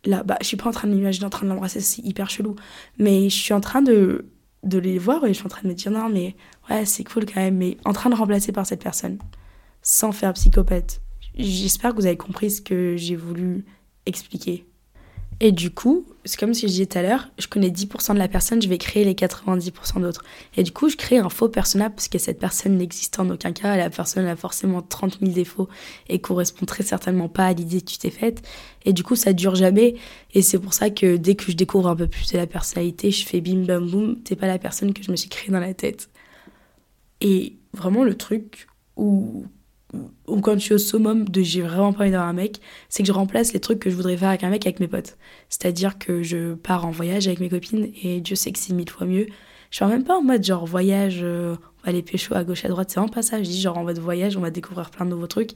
Là, 0.06 0.24
bah, 0.24 0.38
je 0.42 0.48
suis 0.48 0.58
pas 0.58 0.68
en 0.70 0.72
train 0.72 0.88
de 0.88 0.94
m'imaginer 0.94 1.26
en 1.26 1.30
train 1.30 1.46
de 1.46 1.52
l'embrasser, 1.52 1.82
c'est 1.82 2.02
hyper 2.04 2.30
chelou. 2.30 2.56
Mais 2.98 3.30
je 3.30 3.36
suis 3.36 3.54
en 3.54 3.62
train 3.62 3.82
de, 3.82 4.26
de 4.64 4.78
les 4.80 4.98
voir 4.98 5.24
et 5.26 5.30
je 5.30 5.34
suis 5.34 5.46
en 5.46 5.50
train 5.50 5.64
de 5.64 5.68
me 5.68 5.74
dire, 5.74 5.92
non, 5.92 6.10
mais 6.10 6.36
ouais, 6.70 6.86
c'est 6.86 7.04
cool 7.04 7.26
quand 7.26 7.42
même, 7.42 7.58
mais 7.58 7.78
en 7.86 7.94
train 7.94 8.10
de 8.10 8.16
remplacer 8.16 8.52
par 8.52 8.66
cette 8.66 8.82
personne, 8.82 9.18
sans 9.82 10.12
faire 10.12 10.34
psychopathe. 10.34 11.02
J'espère 11.36 11.92
que 11.92 11.98
vous 11.98 12.06
avez 12.08 12.18
compris 12.18 12.50
ce 12.50 12.62
que 12.62 12.96
j'ai 12.98 13.16
voulu 13.16 13.66
expliquer. 14.08 14.66
Et 15.40 15.52
du 15.52 15.70
coup, 15.70 16.08
c'est 16.26 16.40
comme 16.40 16.52
que 16.52 16.58
je 16.58 16.66
disais 16.66 16.88
tout 16.88 16.98
à 16.98 17.04
l'heure, 17.04 17.30
je 17.38 17.48
connais 17.48 17.70
10% 17.70 18.14
de 18.16 18.18
la 18.18 18.28
personne, 18.28 18.60
je 18.60 18.68
vais 18.68 18.80
créer 18.80 19.06
les 19.06 19.14
90% 19.14 20.02
d'autres. 20.02 20.24
Et 20.56 20.64
du 20.64 20.72
coup, 20.72 20.90
je 20.90 20.96
crée 20.96 21.20
un 21.20 21.30
faux 21.30 21.48
personnage 21.48 21.92
parce 21.92 22.08
que 22.08 22.18
cette 22.18 22.40
personne 22.40 22.76
n'existe 22.78 23.20
en 23.20 23.30
aucun 23.30 23.52
cas. 23.52 23.78
La 23.78 23.92
personne 23.92 24.26
a 24.26 24.36
forcément 24.36 24.82
30 24.82 25.20
000 25.20 25.34
défauts 25.34 25.70
et 26.10 26.20
correspond 26.20 26.66
très 26.66 26.82
certainement 26.82 27.30
pas 27.30 27.46
à 27.46 27.54
l'idée 27.54 27.82
que 27.82 27.86
tu 27.86 28.00
t'es 28.00 28.10
faite. 28.10 28.42
Et 28.84 28.94
du 28.94 29.04
coup, 29.04 29.16
ça 29.16 29.34
dure 29.34 29.54
jamais. 29.54 29.96
Et 30.34 30.42
c'est 30.42 30.58
pour 30.58 30.74
ça 30.74 30.90
que 30.90 31.18
dès 31.18 31.36
que 31.36 31.52
je 31.52 31.56
découvre 31.56 31.88
un 31.88 31.96
peu 31.96 32.08
plus 32.08 32.32
de 32.32 32.38
la 32.38 32.48
personnalité, 32.48 33.12
je 33.12 33.24
fais 33.24 33.40
bim 33.40 33.64
bam 33.64 33.88
boum, 33.88 34.20
t'es 34.24 34.36
pas 34.36 34.48
la 34.48 34.58
personne 34.58 34.92
que 34.92 35.04
je 35.04 35.12
me 35.12 35.16
suis 35.16 35.30
créée 35.30 35.52
dans 35.52 35.60
la 35.60 35.76
tête. 35.76 36.10
Et 37.22 37.58
vraiment, 37.74 38.04
le 38.04 38.16
truc 38.16 38.68
où 38.96 39.46
ou 40.28 40.42
quand 40.42 40.54
je 40.56 40.60
suis 40.60 40.74
au 40.74 40.78
summum 40.78 41.28
de 41.30 41.42
j'ai 41.42 41.62
vraiment 41.62 41.94
pas 41.94 42.02
envie 42.04 42.12
d'avoir 42.12 42.30
un 42.30 42.34
mec, 42.34 42.60
c'est 42.90 43.04
que 43.04 43.08
je 43.08 43.14
remplace 43.14 43.54
les 43.54 43.60
trucs 43.60 43.80
que 43.80 43.90
je 43.90 43.96
voudrais 43.96 44.18
faire 44.18 44.30
avec 44.30 44.44
un 44.44 44.50
mec 44.50 44.66
avec 44.66 44.80
mes 44.80 44.88
potes. 44.88 45.18
C'est-à-dire 45.50 45.98
que 45.98 46.24
je 46.24 46.56
pars 46.56 46.86
en 46.86 46.92
voyage 46.92 47.28
avec 47.28 47.40
mes 47.40 47.50
copines 47.50 47.92
et 48.04 48.20
Dieu 48.20 48.36
sait 48.36 48.52
que 48.52 48.60
c'est 48.60 48.74
mille 48.74 48.90
fois 48.90 49.08
mieux. 49.08 49.28
Je 49.70 49.78
suis 49.78 49.86
même 49.86 50.04
pas 50.04 50.18
en 50.18 50.24
mode 50.24 50.44
genre 50.44 50.66
voyage, 50.66 51.20
euh, 51.22 51.56
on 51.80 51.84
va 51.84 51.90
aller 51.90 52.02
pécho 52.02 52.36
à 52.36 52.44
gauche 52.44 52.66
à 52.66 52.70
droite, 52.70 52.90
c'est 52.90 53.00
vraiment 53.00 53.12
pas 53.12 53.22
ça. 53.22 53.42
Je 53.42 53.50
dis 53.50 53.62
genre 53.62 53.78
en 53.78 53.84
mode 53.84 54.00
voyage, 54.00 54.38
on 54.38 54.42
va 54.42 54.52
découvrir 54.52 54.90
plein 54.92 55.06
de 55.06 55.12
nouveaux 55.12 55.28
trucs. 55.28 55.52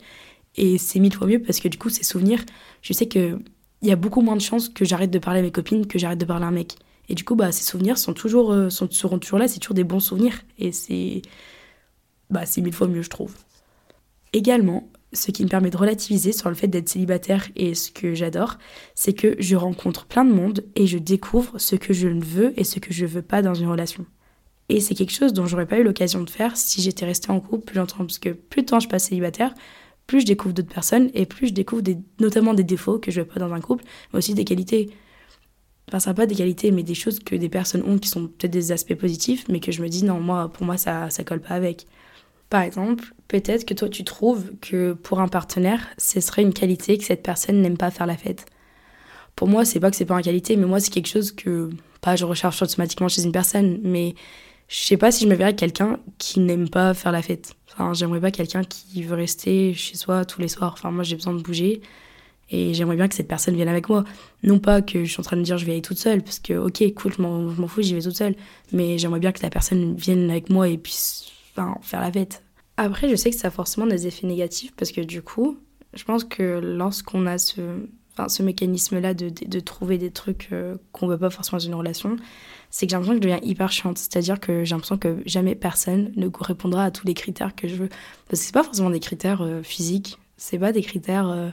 Et 0.55 0.77
c'est 0.77 0.99
mille 0.99 1.13
fois 1.13 1.27
mieux 1.27 1.41
parce 1.41 1.59
que 1.59 1.67
du 1.67 1.77
coup, 1.77 1.89
ces 1.89 2.03
souvenirs, 2.03 2.43
je 2.81 2.93
sais 2.93 3.07
que 3.07 3.39
il 3.81 3.87
y 3.87 3.91
a 3.91 3.95
beaucoup 3.95 4.21
moins 4.21 4.35
de 4.35 4.41
chances 4.41 4.69
que 4.69 4.85
j'arrête 4.85 5.11
de 5.11 5.19
parler 5.19 5.39
à 5.39 5.43
mes 5.43 5.51
copines 5.51 5.87
que 5.87 5.97
j'arrête 5.97 6.19
de 6.19 6.25
parler 6.25 6.45
à 6.45 6.49
un 6.49 6.51
mec. 6.51 6.75
Et 7.09 7.15
du 7.15 7.23
coup, 7.23 7.35
bah, 7.35 7.51
ces 7.51 7.63
souvenirs 7.63 7.97
sont 7.97 8.13
toujours, 8.13 8.53
euh, 8.53 8.69
sont, 8.69 8.89
seront 8.91 9.19
toujours 9.19 9.39
là, 9.39 9.47
c'est 9.47 9.59
toujours 9.59 9.73
des 9.73 9.83
bons 9.83 9.99
souvenirs. 9.99 10.35
Et 10.59 10.71
c'est, 10.71 11.21
bah, 12.29 12.45
c'est 12.45 12.61
mille 12.61 12.73
fois 12.73 12.87
mieux, 12.87 13.01
je 13.01 13.09
trouve. 13.09 13.35
Également, 14.33 14.89
ce 15.13 15.31
qui 15.31 15.43
me 15.43 15.49
permet 15.49 15.69
de 15.69 15.77
relativiser 15.77 16.31
sur 16.31 16.49
le 16.49 16.55
fait 16.55 16.67
d'être 16.67 16.89
célibataire 16.89 17.49
et 17.55 17.75
ce 17.75 17.91
que 17.91 18.13
j'adore, 18.13 18.57
c'est 18.95 19.13
que 19.13 19.35
je 19.39 19.55
rencontre 19.55 20.05
plein 20.05 20.23
de 20.23 20.31
monde 20.31 20.63
et 20.75 20.87
je 20.87 20.97
découvre 20.97 21.59
ce 21.59 21.75
que 21.75 21.93
je 21.93 22.07
veux 22.07 22.57
et 22.59 22.63
ce 22.63 22.79
que 22.79 22.93
je 22.93 23.05
veux 23.05 23.21
pas 23.21 23.41
dans 23.41 23.53
une 23.53 23.67
relation. 23.67 24.05
Et 24.69 24.79
c'est 24.79 24.95
quelque 24.95 25.11
chose 25.11 25.33
dont 25.33 25.45
j'aurais 25.45 25.65
pas 25.65 25.79
eu 25.79 25.83
l'occasion 25.83 26.23
de 26.23 26.29
faire 26.29 26.55
si 26.55 26.81
j'étais 26.81 27.05
restée 27.05 27.29
en 27.29 27.41
couple 27.41 27.65
plus 27.65 27.77
longtemps, 27.77 27.97
parce 27.97 28.19
que 28.19 28.29
plus 28.29 28.61
de 28.61 28.67
temps 28.67 28.79
je 28.79 28.87
passe 28.87 29.05
célibataire, 29.05 29.53
plus 30.07 30.21
je 30.21 30.25
découvre 30.25 30.53
d'autres 30.53 30.73
personnes 30.73 31.09
et 31.13 31.25
plus 31.25 31.47
je 31.47 31.53
découvre 31.53 31.83
notamment 32.19 32.53
des 32.53 32.63
défauts 32.63 32.97
que 32.97 33.11
je 33.11 33.21
veux 33.21 33.27
pas 33.27 33.39
dans 33.39 33.51
un 33.53 33.59
couple, 33.59 33.83
mais 34.13 34.19
aussi 34.19 34.33
des 34.33 34.45
qualités. 34.45 34.89
Enfin, 35.89 35.99
ça 35.99 36.13
pas 36.13 36.25
des 36.25 36.35
qualités, 36.35 36.71
mais 36.71 36.83
des 36.83 36.93
choses 36.93 37.19
que 37.19 37.35
des 37.35 37.49
personnes 37.49 37.83
ont 37.83 37.97
qui 37.97 38.07
sont 38.07 38.27
peut-être 38.27 38.51
des 38.51 38.71
aspects 38.71 38.95
positifs, 38.95 39.45
mais 39.49 39.59
que 39.59 39.73
je 39.73 39.81
me 39.81 39.89
dis 39.89 40.05
non, 40.05 40.21
moi, 40.21 40.47
pour 40.47 40.65
moi, 40.65 40.77
ça, 40.77 41.09
ça 41.09 41.25
colle 41.25 41.41
pas 41.41 41.55
avec. 41.55 41.85
Par 42.51 42.63
exemple, 42.63 43.13
peut-être 43.29 43.63
que 43.63 43.73
toi 43.73 43.87
tu 43.87 44.03
trouves 44.03 44.51
que 44.59 44.91
pour 44.91 45.21
un 45.21 45.29
partenaire, 45.29 45.87
ce 45.97 46.19
serait 46.19 46.41
une 46.41 46.53
qualité 46.53 46.97
que 46.97 47.05
cette 47.05 47.23
personne 47.23 47.61
n'aime 47.61 47.77
pas 47.77 47.91
faire 47.91 48.05
la 48.05 48.17
fête. 48.17 48.45
Pour 49.37 49.47
moi, 49.47 49.63
c'est 49.63 49.79
pas 49.79 49.89
que 49.89 49.95
c'est 49.95 50.05
pas 50.05 50.15
une 50.15 50.21
qualité, 50.21 50.57
mais 50.57 50.65
moi 50.65 50.81
c'est 50.81 50.91
quelque 50.91 51.07
chose 51.07 51.31
que 51.31 51.69
pas 52.01 52.17
je 52.17 52.25
recherche 52.25 52.61
automatiquement 52.61 53.07
chez 53.07 53.23
une 53.23 53.31
personne, 53.31 53.79
mais 53.83 54.15
je 54.67 54.79
sais 54.79 54.97
pas 54.97 55.13
si 55.13 55.23
je 55.23 55.29
me 55.29 55.35
verrais 55.35 55.55
quelqu'un 55.55 55.97
qui 56.17 56.41
n'aime 56.41 56.69
pas 56.69 56.93
faire 56.93 57.13
la 57.13 57.21
fête. 57.21 57.53
Enfin, 57.71 57.93
j'aimerais 57.93 58.19
pas 58.19 58.31
quelqu'un 58.31 58.65
qui 58.65 59.01
veut 59.03 59.15
rester 59.15 59.73
chez 59.73 59.95
soi 59.95 60.25
tous 60.25 60.41
les 60.41 60.49
soirs. 60.49 60.73
Enfin, 60.73 60.91
moi 60.91 61.05
j'ai 61.05 61.15
besoin 61.15 61.33
de 61.33 61.41
bouger 61.41 61.81
et 62.49 62.73
j'aimerais 62.73 62.97
bien 62.97 63.07
que 63.07 63.15
cette 63.15 63.29
personne 63.29 63.55
vienne 63.55 63.69
avec 63.69 63.87
moi. 63.87 64.03
Non 64.43 64.59
pas 64.59 64.81
que 64.81 65.05
je 65.05 65.09
suis 65.09 65.21
en 65.21 65.23
train 65.23 65.37
de 65.37 65.43
dire 65.43 65.57
je 65.57 65.65
vais 65.65 65.71
aller 65.71 65.81
toute 65.81 65.99
seule, 65.99 66.21
parce 66.21 66.39
que 66.39 66.51
ok, 66.51 66.93
cool, 66.95 67.13
je 67.13 67.21
m'en 67.21 67.67
fous, 67.67 67.81
j'y 67.81 67.93
vais 67.93 68.01
toute 68.01 68.17
seule, 68.17 68.35
mais 68.73 68.97
j'aimerais 68.97 69.21
bien 69.21 69.31
que 69.31 69.41
la 69.41 69.49
personne 69.49 69.95
vienne 69.95 70.29
avec 70.29 70.49
moi 70.49 70.67
et 70.67 70.77
puisse 70.77 71.31
enfin, 71.51 71.77
faire 71.81 72.01
la 72.01 72.11
fête. 72.11 72.43
Après, 72.77 73.09
je 73.09 73.15
sais 73.15 73.29
que 73.29 73.35
ça 73.35 73.49
a 73.49 73.51
forcément 73.51 73.87
des 73.87 74.07
effets 74.07 74.27
négatifs 74.27 74.73
parce 74.75 74.91
que 74.91 75.01
du 75.01 75.21
coup, 75.21 75.57
je 75.93 76.03
pense 76.03 76.23
que 76.23 76.59
lorsqu'on 76.59 77.25
a 77.27 77.37
ce, 77.37 77.61
enfin, 78.13 78.29
ce 78.29 78.43
mécanisme-là 78.43 79.13
de, 79.13 79.29
de, 79.29 79.59
trouver 79.59 79.97
des 79.97 80.11
trucs 80.11 80.49
euh, 80.51 80.77
qu'on 80.91 81.07
veut 81.07 81.17
pas 81.17 81.29
forcément 81.29 81.57
dans 81.57 81.65
une 81.65 81.75
relation, 81.75 82.15
c'est 82.69 82.85
que 82.85 82.91
j'ai 82.91 82.95
l'impression 82.95 83.19
que 83.19 83.27
je 83.27 83.29
deviens 83.29 83.49
hyper 83.49 83.71
chiante. 83.71 83.97
C'est-à-dire 83.97 84.39
que 84.39 84.63
j'ai 84.63 84.73
l'impression 84.73 84.97
que 84.97 85.21
jamais 85.25 85.55
personne 85.55 86.11
ne 86.15 86.27
correspondra 86.29 86.85
à 86.85 86.91
tous 86.91 87.05
les 87.05 87.13
critères 87.13 87.55
que 87.55 87.67
je 87.67 87.75
veux. 87.75 87.89
Parce 88.29 88.39
que 88.39 88.45
c'est 88.45 88.53
pas 88.53 88.63
forcément 88.63 88.89
des 88.89 89.01
critères 89.01 89.41
euh, 89.41 89.61
physiques, 89.61 90.17
c'est 90.37 90.59
pas 90.59 90.71
des 90.71 90.81
critères 90.81 91.29
euh, 91.29 91.49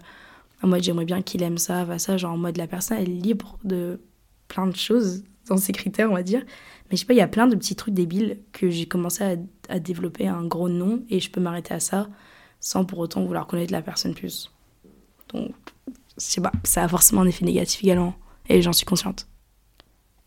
en 0.62 0.68
mode 0.68 0.82
j'aimerais 0.82 1.04
bien 1.04 1.22
qu'il 1.22 1.42
aime 1.42 1.58
ça, 1.58 1.84
va 1.84 1.98
ça, 1.98 2.16
genre 2.16 2.32
en 2.32 2.38
mode 2.38 2.56
la 2.56 2.66
personne 2.66 2.98
est 2.98 3.04
libre 3.04 3.58
de 3.64 4.00
plein 4.48 4.66
de 4.66 4.76
choses 4.76 5.24
dans 5.48 5.56
ses 5.56 5.72
critères, 5.72 6.10
on 6.10 6.14
va 6.14 6.22
dire. 6.22 6.42
Mais 6.90 6.96
je 6.96 7.00
sais 7.00 7.06
pas, 7.06 7.14
il 7.14 7.18
y 7.18 7.22
a 7.22 7.28
plein 7.28 7.46
de 7.46 7.56
petits 7.56 7.76
trucs 7.76 7.94
débiles 7.94 8.38
que 8.52 8.70
j'ai 8.70 8.86
commencé 8.86 9.24
à, 9.24 9.36
à, 9.68 9.78
développer 9.78 10.26
un 10.26 10.44
gros 10.44 10.68
nom 10.68 11.02
et 11.10 11.20
je 11.20 11.30
peux 11.30 11.40
m'arrêter 11.40 11.74
à 11.74 11.80
ça 11.80 12.08
sans 12.60 12.84
pour 12.84 12.98
autant 12.98 13.24
vouloir 13.24 13.46
connaître 13.46 13.72
la 13.72 13.82
personne 13.82 14.14
plus. 14.14 14.50
Donc, 15.32 15.52
je 15.86 15.92
sais 16.16 16.40
pas, 16.40 16.52
ça 16.64 16.84
a 16.84 16.88
forcément 16.88 17.22
un 17.22 17.26
effet 17.26 17.44
négatif 17.44 17.84
également 17.84 18.14
et 18.48 18.62
j'en 18.62 18.72
suis 18.72 18.86
consciente. 18.86 19.28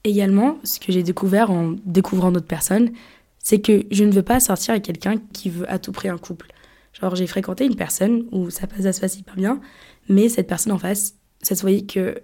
Également, 0.04 0.58
ce 0.63 0.80
que 0.80 0.92
j'ai 0.92 1.04
découvert 1.04 1.51
en 1.51 1.75
découvrant 1.86 2.32
d'autres 2.32 2.48
personnes, 2.48 2.92
c'est 3.40 3.60
que 3.60 3.86
je 3.92 4.04
ne 4.04 4.12
veux 4.12 4.24
pas 4.24 4.40
sortir 4.40 4.72
avec 4.72 4.84
quelqu'un 4.84 5.16
qui 5.34 5.50
veut 5.50 5.70
à 5.70 5.80
tout 5.80 5.92
prix 5.92 6.10
un 6.10 6.18
couple. 6.18 6.48
Genre, 6.94 7.16
j'ai 7.16 7.28
fréquenté 7.28 7.66
une 7.66 7.75
personne 7.75 8.25
où 8.32 8.50
ça 8.50 8.68
passe, 8.68 8.82
ça 8.82 8.94
se 8.94 9.01
passe 9.01 9.18
hyper 9.18 9.36
bien, 9.36 9.62
mais 10.10 10.30
cette 10.30 10.48
personne 10.48 10.74
en 10.74 10.78
face, 10.78 11.16
ça 11.42 11.56
se 11.56 11.62
voyait 11.62 11.86
que 11.86 12.22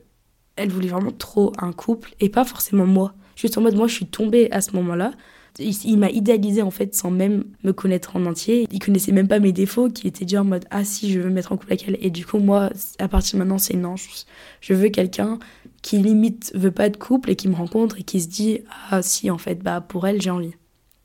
elle 0.58 0.70
voulait 0.70 0.90
vraiment 0.90 1.12
trop 1.12 1.54
un 1.60 1.72
couple 1.72 2.14
et 2.20 2.30
pas 2.30 2.44
forcément 2.44 2.86
moi. 2.86 3.14
Juste 3.36 3.58
en 3.58 3.62
mode, 3.62 3.76
moi, 3.76 3.88
je 3.88 3.94
suis 3.94 4.08
tombée 4.08 4.50
à 4.52 4.62
ce 4.62 4.76
moment-là. 4.76 5.12
Il, 5.60 5.98
m'a 5.98 6.12
idéalisé 6.12 6.62
en 6.62 6.70
fait 6.70 6.94
sans 6.94 7.10
même 7.10 7.44
me 7.64 7.74
connaître 7.74 8.16
en 8.16 8.26
entier. 8.26 8.68
Il 8.72 8.80
connaissait 8.80 9.12
même 9.12 9.28
pas 9.28 9.40
mes 9.40 9.52
défauts, 9.52 9.90
qui 9.90 10.08
étaient 10.08 10.26
déjà 10.26 10.42
en 10.42 10.46
mode 10.46 10.66
ah 10.70 10.84
si 10.84 11.12
je 11.12 11.20
veux 11.20 11.30
me 11.30 11.34
mettre 11.34 11.52
en 11.52 11.58
couple 11.58 11.74
avec 11.74 11.88
elle. 11.88 11.98
Et 12.00 12.12
du 12.12 12.28
coup 12.28 12.38
moi 12.38 12.70
à 13.00 13.08
partir 13.08 13.38
de 13.38 13.40
maintenant 13.40 13.58
c'est 13.58 13.76
non, 13.76 13.96
je, 13.96 14.74
veux 14.76 14.90
quelqu'un 14.90 15.40
qui 15.82 15.98
limite 15.98 16.52
veut 16.54 16.70
pas 16.70 16.90
de 16.90 16.98
couple 16.98 17.32
et 17.32 17.36
qui 17.36 17.48
me 17.48 17.56
rencontre 17.56 18.00
et 18.00 18.04
qui 18.04 18.22
se 18.22 18.28
dit 18.28 18.60
ah 18.92 19.02
si 19.02 19.32
en 19.32 19.40
fait 19.40 19.64
bah 19.64 19.82
pour 19.82 20.06
elle 20.06 20.22
j'ai 20.22 20.30
envie. 20.30 20.54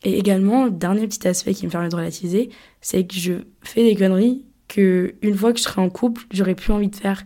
Et 0.05 0.19
également, 0.19 0.69
dernier 0.69 1.07
petit 1.07 1.27
aspect 1.29 1.55
qui 1.55 1.65
me 1.67 1.71
permet 1.71 1.89
de 1.89 1.97
relativiser, 1.97 2.51
c'est 2.81 3.07
que 3.07 3.15
je 3.15 3.33
fais 3.63 3.85
des 3.85 3.95
conneries 3.95 4.45
que 4.69 5.15
une 5.23 5.37
fois 5.37 5.53
que 5.53 5.59
je 5.59 5.65
serai 5.65 5.81
en 5.81 5.91
couple, 5.91 6.25
j'aurais 6.33 6.55
plus 6.55 6.73
envie 6.73 6.89
de 6.89 6.97
faire. 6.97 7.25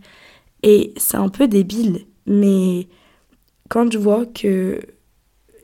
Et 0.63 0.93
c'est 0.97 1.17
un 1.17 1.29
peu 1.29 1.47
débile, 1.47 2.05
mais 2.27 2.87
quand 3.69 3.91
je 3.91 3.97
vois 3.97 4.25
que 4.25 4.79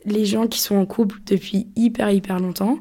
les 0.06 0.26
gens 0.26 0.48
qui 0.48 0.60
sont 0.60 0.76
en 0.76 0.86
couple 0.86 1.20
depuis 1.26 1.68
hyper 1.76 2.10
hyper 2.12 2.40
longtemps, 2.40 2.80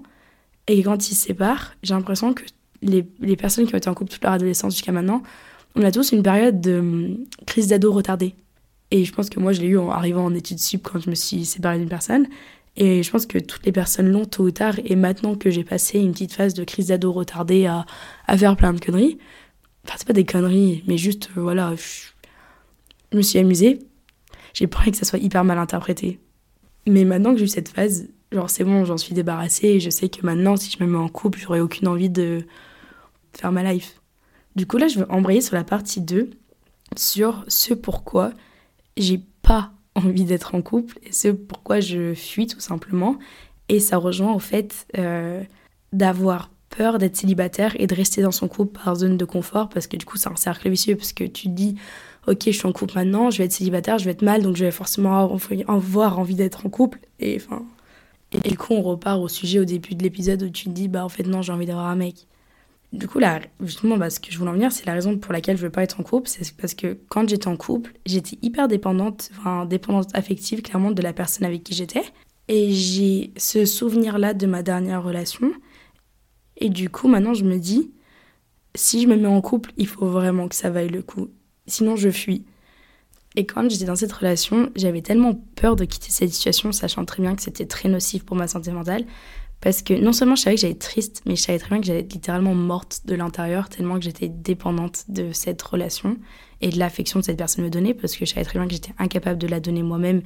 et 0.67 0.83
quand 0.83 1.11
ils 1.11 1.15
se 1.15 1.27
séparent, 1.27 1.75
j'ai 1.83 1.95
l'impression 1.95 2.35
que 2.35 2.45
les, 2.83 3.07
les, 3.21 3.37
personnes 3.37 3.67
qui 3.67 3.75
ont 3.75 3.79
été 3.79 3.89
en 3.89 3.95
couple 3.95 4.11
toute 4.11 4.23
leur 4.23 4.33
adolescence 4.33 4.75
jusqu'à 4.75 4.93
maintenant, 4.93 5.23
on 5.75 5.83
a 5.83 5.91
tous 5.91 6.13
une 6.13 6.23
période 6.23 6.61
de 6.61 6.79
hum, 6.79 7.19
crise 7.47 7.69
d'ado 7.69 7.93
retardée. 7.93 8.35
Et 8.91 9.05
je 9.05 9.13
pense 9.13 9.31
que 9.31 9.41
moi, 9.41 9.53
je 9.53 9.61
l'ai 9.61 9.69
eu 9.69 9.79
en 9.79 9.91
arrivant 9.91 10.25
en 10.25 10.35
études 10.35 10.59
sup 10.59 10.83
quand 10.83 11.01
je 11.01 11.09
me 11.09 11.15
suis 11.15 11.45
séparée 11.45 11.79
d'une 11.79 11.89
personne. 11.89 12.27
Et 12.77 13.03
je 13.03 13.11
pense 13.11 13.27
que 13.27 13.39
toutes 13.39 13.65
les 13.65 13.73
personnes 13.73 14.11
l'ont 14.11 14.25
tôt 14.25 14.45
ou 14.45 14.51
tard. 14.51 14.75
Et 14.85 14.97
maintenant 14.97 15.35
que 15.35 15.51
j'ai 15.51 15.65
passé 15.65 15.99
une 15.99 16.13
petite 16.13 16.33
phase 16.33 16.55
de 16.55 16.65
crise 16.65 16.89
d'ado 16.89 17.11
retardée 17.13 17.67
à, 17.67 17.87
à, 18.27 18.37
faire 18.37 18.57
plein 18.57 18.73
de 18.73 18.81
conneries, 18.81 19.19
enfin, 19.87 19.95
c'est 19.99 20.07
pas 20.07 20.13
des 20.13 20.27
conneries, 20.27 20.85
mais 20.87 20.99
juste, 20.99 21.31
euh, 21.37 21.41
voilà, 21.41 21.75
me 23.17 23.23
suis 23.23 23.39
amusée. 23.39 23.81
J'ai 24.55 24.69
envie 24.77 24.91
que 24.91 24.97
ça 24.97 25.05
soit 25.05 25.19
hyper 25.19 25.45
mal 25.45 25.59
interprété. 25.59 26.21
Mais 26.87 27.05
maintenant 27.05 27.33
que 27.33 27.39
j'ai 27.39 27.45
eu 27.45 27.49
cette 27.49 27.69
phase, 27.69 28.09
genre 28.33 28.51
c'est 28.51 28.65
bon, 28.65 28.85
j'en 28.85 28.97
suis 28.97 29.15
débarrassée 29.15 29.69
et 29.69 29.81
je 29.81 29.91
sais 29.91 30.09
que 30.09 30.25
maintenant, 30.25 30.57
si 30.57 30.71
je 30.71 30.83
me 30.83 30.91
mets 30.91 30.99
en 30.99 31.09
couple, 31.09 31.39
j'aurais 31.39 31.61
aucune 31.61 31.89
envie 31.89 32.11
de 32.11 32.45
faire 33.33 33.53
ma 33.53 33.63
life. 33.73 34.01
Du 34.57 34.67
coup, 34.67 34.77
là, 34.77 34.89
je 34.89 34.99
veux 34.99 35.11
embrayer 35.11 35.41
sur 35.41 35.55
la 35.55 35.65
partie 35.65 36.01
2, 36.01 36.31
sur 36.97 37.45
ce 37.49 37.73
pourquoi 37.73 38.33
j'ai 38.97 39.21
pas 39.43 39.73
envie 39.95 40.25
d'être 40.25 40.55
en 40.55 40.63
couple 40.63 40.99
et 41.03 41.13
ce 41.13 41.29
pourquoi 41.29 41.81
je 41.81 42.15
fuis 42.15 42.47
tout 42.47 42.61
simplement. 42.61 43.19
Et 43.69 43.81
ça 43.81 43.97
rejoint 43.97 44.33
au 44.33 44.39
fait 44.39 44.87
euh, 44.99 45.43
d'avoir 45.93 46.51
peur 46.71 46.99
d'être 46.99 47.17
célibataire 47.17 47.75
et 47.79 47.87
de 47.87 47.95
rester 47.95 48.23
dans 48.23 48.31
son 48.31 48.49
couple 48.49 48.81
par 48.83 48.97
zone 48.97 49.17
de 49.17 49.25
confort 49.25 49.69
parce 49.69 49.87
que 49.87 49.97
du 49.97 50.07
coup 50.07 50.17
c'est 50.17 50.31
un 50.31 50.37
cercle 50.37 50.71
vicieux 50.71 50.97
parce 50.97 51.13
que 51.13 51.25
tu 51.25 51.49
dis 51.49 51.77
ok 52.27 52.43
je 52.47 52.51
suis 52.51 52.67
en 52.67 52.73
couple 52.73 52.95
maintenant, 52.95 53.31
je 53.31 53.39
vais 53.39 53.45
être 53.45 53.53
célibataire, 53.53 53.99
je 53.99 54.05
vais 54.05 54.13
être 54.13 54.23
mal 54.23 54.43
donc 54.43 54.57
je 54.57 54.65
vais 54.65 54.71
forcément 54.71 55.37
avoir 55.69 56.19
envie 56.19 56.35
d'être 56.35 56.67
en 56.67 56.71
couple 56.71 57.01
et 57.21 57.37
enfin 57.37 57.65
et 58.33 58.49
du 58.49 58.57
coup 58.57 58.73
on 58.75 58.83
repart 58.83 59.21
au 59.21 59.29
sujet 59.29 59.59
au 59.59 59.65
début 59.65 59.95
de 59.95 60.03
l'épisode 60.03 60.43
où 60.43 60.49
tu 60.51 60.65
te 60.65 60.71
dis 60.71 60.89
bah 60.89 61.05
en 61.05 61.09
fait 61.09 61.25
non 61.25 61.43
j'ai 61.43 61.53
envie 61.53 61.67
d'avoir 61.67 61.87
un 61.87 61.97
mec. 61.97 62.27
Du 62.93 63.09
coup, 63.09 63.19
là, 63.19 63.41
justement, 63.61 63.97
bah, 63.97 64.11
ce 64.11 64.21
que 64.21 64.31
je 64.31 64.39
voulais 64.39 64.51
en 64.51 64.55
venir, 64.55 64.71
c'est 64.71 64.85
la 64.85 64.93
raison 64.93 65.17
pour 65.17 65.33
laquelle 65.33 65.57
je 65.57 65.63
veux 65.63 65.71
pas 65.71 65.83
être 65.83 65.99
en 66.01 66.03
couple. 66.03 66.29
C'est 66.29 66.55
parce 66.55 66.75
que 66.75 66.99
quand 67.09 67.27
j'étais 67.27 67.49
en 67.49 67.57
couple, 67.57 67.95
j'étais 68.05 68.39
hyper 68.43 68.69
dépendante, 68.69 69.31
enfin, 69.39 69.65
dépendante 69.65 70.11
affective, 70.15 70.61
clairement, 70.61 70.91
de 70.91 71.01
la 71.01 71.15
personne 71.15 71.47
avec 71.47 71.65
qui 71.65 71.75
j'étais. 71.75 72.03
Et 72.49 72.71
j'ai 72.73 73.33
ce 73.39 73.65
souvenir-là 73.65 74.35
de 74.35 74.47
ma 74.47 74.63
dernière 74.63 75.03
relation. 75.03 75.53
Et 76.59 76.69
du 76.69 76.91
coup, 76.91 77.09
maintenant, 77.09 77.33
je 77.33 77.45
me 77.45 77.57
dis, 77.59 77.93
si 78.75 79.03
je 79.03 79.09
me 79.09 79.17
mets 79.17 79.27
en 79.27 79.41
couple, 79.41 79.73
il 79.79 79.87
faut 79.87 80.07
vraiment 80.07 80.49
que 80.49 80.55
ça 80.55 80.69
vaille 80.69 80.91
le 80.91 81.03
coup. 81.03 81.31
Sinon, 81.67 81.97
je 81.97 82.11
fuis. 82.11 82.45
Et 83.37 83.47
quand 83.47 83.69
j'étais 83.71 83.87
dans 83.87 83.97
cette 83.97 84.13
relation, 84.13 84.71
j'avais 84.77 85.01
tellement 85.01 85.35
peur 85.57 85.77
de 85.77 85.85
quitter 85.85 86.11
cette 86.11 86.33
situation, 86.33 86.73
sachant 86.73 87.05
très 87.05 87.23
bien 87.23 87.35
que 87.35 87.43
c'était 87.43 87.67
très 87.67 87.89
nocif 87.89 88.25
pour 88.25 88.37
ma 88.37 88.47
santé 88.47 88.73
mentale, 88.73 89.07
parce 89.61 89.81
que 89.81 89.95
non 89.95 90.13
seulement 90.13 90.35
je 90.35 90.43
savais 90.43 90.57
que 90.57 90.61
j'allais 90.61 90.75
être 90.75 90.81
triste, 90.81 91.23
mais 91.25 91.37
je 91.37 91.43
savais 91.43 91.59
très 91.59 91.71
bien 91.71 91.81
que 91.81 91.87
j'allais 91.87 92.01
être 92.01 92.13
littéralement 92.13 92.55
morte 92.55 93.03
de 93.07 93.15
l'intérieur, 93.15 93.69
tellement 93.69 93.97
que 93.97 94.05
j'étais 94.05 94.29
dépendante 94.29 95.05
de 95.09 95.33
cette 95.33 95.63
relation 95.63 96.19
et 96.61 96.69
de 96.69 96.79
l'affection 96.79 97.21
que 97.21 97.27
cette 97.27 97.39
personne 97.39 97.65
me 97.65 97.71
donnait, 97.71 97.95
parce 97.95 98.17
que 98.17 98.27
je 98.27 98.35
savais 98.35 98.45
très 98.45 98.59
bien 98.59 98.67
que 98.67 98.75
j'étais 98.75 98.93
incapable 98.99 99.39
de 99.39 99.47
la 99.47 99.61
donner 99.61 99.83
moi-même. 99.83 100.23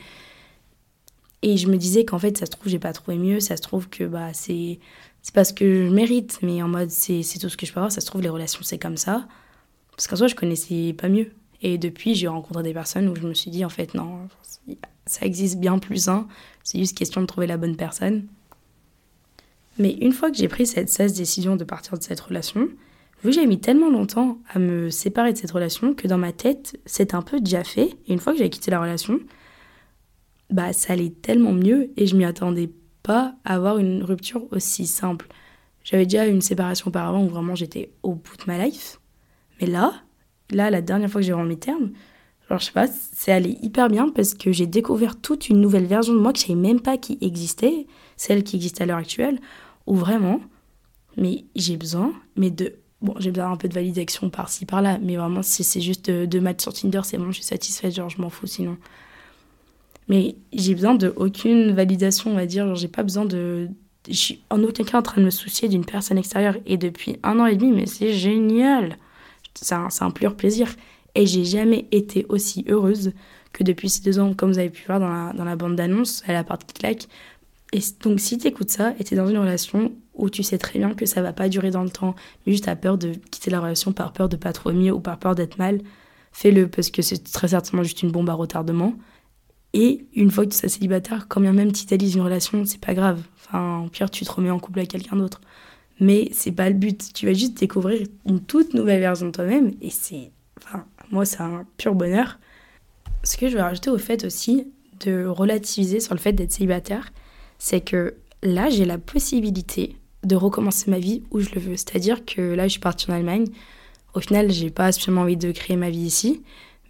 Et 1.42 1.58
je 1.58 1.68
me 1.68 1.76
disais 1.76 2.04
qu'en 2.04 2.18
fait, 2.18 2.38
ça 2.38 2.46
se 2.46 2.50
trouve, 2.50 2.68
j'ai 2.68 2.78
pas 2.78 2.92
trouvé 2.92 3.18
mieux, 3.18 3.38
ça 3.38 3.56
se 3.56 3.62
trouve 3.62 3.88
que 3.88 4.04
bah, 4.04 4.32
c'est 4.32 4.80
c'est 5.22 5.34
pas 5.34 5.44
ce 5.44 5.52
que 5.52 5.86
je 5.86 5.92
mérite, 5.92 6.38
mais 6.42 6.62
en 6.62 6.68
mode 6.68 6.90
c'est 6.90 7.22
tout 7.40 7.48
ce 7.48 7.56
que 7.56 7.66
je 7.66 7.72
peux 7.72 7.80
avoir, 7.80 7.92
ça 7.92 8.00
se 8.00 8.06
trouve, 8.06 8.22
les 8.22 8.28
relations 8.28 8.60
c'est 8.62 8.78
comme 8.78 8.96
ça. 8.96 9.28
Parce 9.96 10.06
qu'en 10.06 10.16
soi, 10.16 10.26
je 10.26 10.34
connaissais 10.34 10.92
pas 10.92 11.08
mieux. 11.08 11.32
Et 11.62 11.78
depuis, 11.78 12.14
j'ai 12.14 12.28
rencontré 12.28 12.62
des 12.62 12.74
personnes 12.74 13.08
où 13.08 13.16
je 13.16 13.22
me 13.22 13.34
suis 13.34 13.50
dit, 13.50 13.64
en 13.64 13.70
fait, 13.70 13.94
non, 13.94 14.28
ça 15.06 15.24
existe 15.24 15.58
bien 15.58 15.78
plus 15.78 16.04
sain, 16.04 16.28
c'est 16.62 16.78
juste 16.78 16.96
question 16.96 17.20
de 17.22 17.26
trouver 17.26 17.46
la 17.46 17.56
bonne 17.56 17.76
personne. 17.76 18.26
Mais 19.78 19.92
une 19.92 20.12
fois 20.12 20.30
que 20.30 20.36
j'ai 20.36 20.48
pris 20.48 20.66
cette 20.66 20.88
cesse 20.88 21.14
décision 21.14 21.56
de 21.56 21.64
partir 21.64 21.98
de 21.98 22.02
cette 22.02 22.20
relation, 22.20 22.68
vu 23.22 23.30
que 23.30 23.32
j'ai 23.32 23.46
mis 23.46 23.60
tellement 23.60 23.90
longtemps 23.90 24.38
à 24.52 24.58
me 24.58 24.90
séparer 24.90 25.32
de 25.32 25.38
cette 25.38 25.50
relation 25.50 25.94
que 25.94 26.08
dans 26.08 26.18
ma 26.18 26.32
tête, 26.32 26.78
c'est 26.86 27.14
un 27.14 27.22
peu 27.22 27.40
déjà 27.40 27.64
fait. 27.64 27.94
Et 28.06 28.12
une 28.12 28.18
fois 28.18 28.32
que 28.32 28.38
j'ai 28.38 28.50
quitté 28.50 28.70
la 28.70 28.80
relation, 28.80 29.20
bah 30.50 30.72
ça 30.72 30.92
allait 30.92 31.10
tellement 31.10 31.52
mieux 31.52 31.90
et 31.96 32.06
je 32.06 32.16
m'y 32.16 32.24
attendais 32.24 32.70
pas 33.02 33.34
à 33.44 33.54
avoir 33.54 33.78
une 33.78 34.02
rupture 34.02 34.46
aussi 34.50 34.86
simple. 34.86 35.28
J'avais 35.84 36.06
déjà 36.06 36.26
une 36.26 36.40
séparation 36.40 36.88
auparavant 36.88 37.22
où 37.22 37.28
vraiment 37.28 37.54
j'étais 37.54 37.90
au 38.02 38.14
bout 38.14 38.36
de 38.36 38.44
ma 38.46 38.64
life. 38.64 38.98
Mais 39.60 39.66
là, 39.66 39.92
là, 40.50 40.70
la 40.70 40.82
dernière 40.82 41.10
fois 41.10 41.20
que 41.20 41.26
j'ai 41.26 41.32
rendu 41.32 41.48
mes 41.48 41.58
termes, 41.58 41.90
genre 42.48 42.58
je 42.58 42.66
sais 42.66 42.72
pas, 42.72 42.86
c'est 42.86 43.32
allé 43.32 43.58
hyper 43.62 43.88
bien 43.88 44.08
parce 44.08 44.34
que 44.34 44.52
j'ai 44.52 44.66
découvert 44.66 45.20
toute 45.20 45.48
une 45.48 45.60
nouvelle 45.60 45.86
version 45.86 46.14
de 46.14 46.18
moi 46.18 46.32
que 46.32 46.38
je 46.38 46.46
savais 46.46 46.54
même 46.54 46.80
pas 46.80 46.96
qui 46.96 47.18
existait, 47.20 47.86
celle 48.16 48.44
qui 48.44 48.56
existe 48.56 48.80
à 48.80 48.86
l'heure 48.86 48.98
actuelle, 48.98 49.40
ou 49.86 49.94
vraiment, 49.94 50.40
mais 51.16 51.44
j'ai 51.54 51.76
besoin, 51.76 52.12
mais 52.36 52.50
de. 52.50 52.74
Bon, 53.02 53.14
j'ai 53.18 53.30
besoin 53.30 53.52
un 53.52 53.56
peu 53.56 53.68
de 53.68 53.74
validation 53.74 54.30
par-ci, 54.30 54.64
par-là, 54.64 54.98
mais 55.02 55.16
vraiment, 55.16 55.42
si 55.42 55.64
c'est 55.64 55.82
juste 55.82 56.10
de 56.10 56.38
matchs 56.40 56.62
sur 56.62 56.72
Tinder, 56.72 57.02
c'est 57.04 57.18
bon, 57.18 57.26
je 57.26 57.36
suis 57.36 57.44
satisfaite, 57.44 57.94
genre, 57.94 58.08
je 58.08 58.20
m'en 58.20 58.30
fous 58.30 58.46
sinon. 58.46 58.78
Mais 60.08 60.36
j'ai 60.52 60.74
besoin 60.74 60.94
de 60.94 61.12
aucune 61.16 61.72
validation, 61.72 62.30
on 62.30 62.34
va 62.34 62.46
dire, 62.46 62.66
genre, 62.66 62.74
j'ai 62.74 62.88
pas 62.88 63.02
besoin 63.02 63.24
de. 63.26 63.68
Je 64.08 64.14
suis 64.14 64.40
en 64.50 64.62
aucun 64.62 64.84
cas 64.84 64.98
en 64.98 65.02
train 65.02 65.20
de 65.20 65.26
me 65.26 65.30
soucier 65.30 65.68
d'une 65.68 65.84
personne 65.84 66.16
extérieure, 66.16 66.56
et 66.64 66.78
depuis 66.78 67.18
un 67.22 67.38
an 67.38 67.46
et 67.46 67.56
demi, 67.56 67.72
mais 67.72 67.86
c'est 67.86 68.12
génial! 68.12 68.96
C'est 69.60 69.74
un, 69.74 69.88
un 70.00 70.10
pur 70.10 70.36
plaisir. 70.36 70.74
Et 71.14 71.26
j'ai 71.26 71.44
jamais 71.44 71.86
été 71.92 72.26
aussi 72.28 72.64
heureuse 72.68 73.12
que 73.52 73.64
depuis 73.64 73.88
ces 73.88 74.02
deux 74.02 74.18
ans, 74.18 74.34
comme 74.34 74.52
vous 74.52 74.58
avez 74.58 74.70
pu 74.70 74.84
voir 74.86 75.00
dans 75.00 75.08
la, 75.08 75.32
dans 75.32 75.44
la 75.44 75.56
bande 75.56 75.76
d'annonce, 75.76 76.22
à 76.26 76.32
la 76.32 76.44
partie 76.44 76.74
claque, 76.74 77.08
et 77.72 77.80
donc, 78.02 78.20
si 78.20 78.38
tu 78.38 78.46
écoutes 78.46 78.70
ça 78.70 78.94
et 78.98 79.04
tu 79.04 79.14
es 79.14 79.16
dans 79.16 79.26
une 79.26 79.38
relation 79.38 79.92
où 80.14 80.30
tu 80.30 80.42
sais 80.42 80.58
très 80.58 80.78
bien 80.78 80.94
que 80.94 81.04
ça 81.04 81.20
va 81.20 81.32
pas 81.32 81.48
durer 81.48 81.70
dans 81.70 81.82
le 81.82 81.90
temps, 81.90 82.14
mais 82.46 82.52
juste 82.52 82.68
as 82.68 82.76
peur 82.76 82.96
de 82.96 83.12
quitter 83.30 83.50
la 83.50 83.60
relation 83.60 83.92
par 83.92 84.12
peur 84.12 84.28
de 84.28 84.36
pas 84.36 84.52
trop 84.52 84.72
mieux 84.72 84.92
ou 84.92 85.00
par 85.00 85.18
peur 85.18 85.34
d'être 85.34 85.58
mal, 85.58 85.80
fais-le 86.32 86.68
parce 86.68 86.90
que 86.90 87.02
c'est 87.02 87.22
très 87.24 87.48
certainement 87.48 87.82
juste 87.82 88.02
une 88.02 88.12
bombe 88.12 88.30
à 88.30 88.34
retardement. 88.34 88.94
Et 89.72 90.06
une 90.14 90.30
fois 90.30 90.44
que 90.46 90.50
tu 90.50 90.56
seras 90.56 90.68
célibataire, 90.68 91.26
quand 91.28 91.40
bien 91.40 91.52
même 91.52 91.72
tu 91.72 91.84
t'allies 91.86 92.14
une 92.14 92.22
relation, 92.22 92.64
c'est 92.64 92.80
pas 92.80 92.94
grave. 92.94 93.20
Enfin, 93.36 93.82
au 93.84 93.88
pire, 93.88 94.10
tu 94.10 94.24
te 94.24 94.32
remets 94.32 94.50
en 94.50 94.58
couple 94.58 94.78
avec 94.78 94.90
quelqu'un 94.90 95.16
d'autre. 95.16 95.40
Mais 96.00 96.28
c'est 96.32 96.52
pas 96.52 96.68
le 96.68 96.74
but. 96.74 97.12
Tu 97.14 97.26
vas 97.26 97.32
juste 97.32 97.58
découvrir 97.58 98.06
une 98.26 98.40
toute 98.40 98.74
nouvelle 98.74 99.00
version 99.00 99.26
de 99.26 99.32
toi-même 99.32 99.72
et 99.80 99.90
c'est. 99.90 100.30
Enfin, 100.62 100.84
moi, 101.10 101.24
c'est 101.24 101.40
un 101.40 101.66
pur 101.76 101.94
bonheur. 101.94 102.38
Ce 103.22 103.36
que 103.36 103.48
je 103.48 103.56
veux 103.56 103.62
rajouter 103.62 103.90
au 103.90 103.98
fait 103.98 104.24
aussi 104.24 104.68
de 105.00 105.26
relativiser 105.26 106.00
sur 106.00 106.14
le 106.14 106.20
fait 106.20 106.32
d'être 106.32 106.52
célibataire, 106.52 107.12
c'est 107.58 107.80
que 107.80 108.14
là, 108.42 108.70
j'ai 108.70 108.84
la 108.84 108.98
possibilité 108.98 109.96
de 110.24 110.36
recommencer 110.36 110.90
ma 110.90 110.98
vie 110.98 111.22
où 111.30 111.40
je 111.40 111.50
le 111.54 111.60
veux. 111.60 111.76
C'est-à-dire 111.76 112.24
que 112.24 112.40
là, 112.40 112.64
je 112.64 112.72
suis 112.72 112.80
partie 112.80 113.10
en 113.10 113.14
Allemagne. 113.14 113.46
Au 114.14 114.20
final, 114.20 114.50
j'ai 114.50 114.70
pas 114.70 114.92
spécialement 114.92 115.22
envie 115.22 115.36
de 115.36 115.52
créer 115.52 115.76
ma 115.76 115.90
vie 115.90 115.98
ici, 116.00 116.42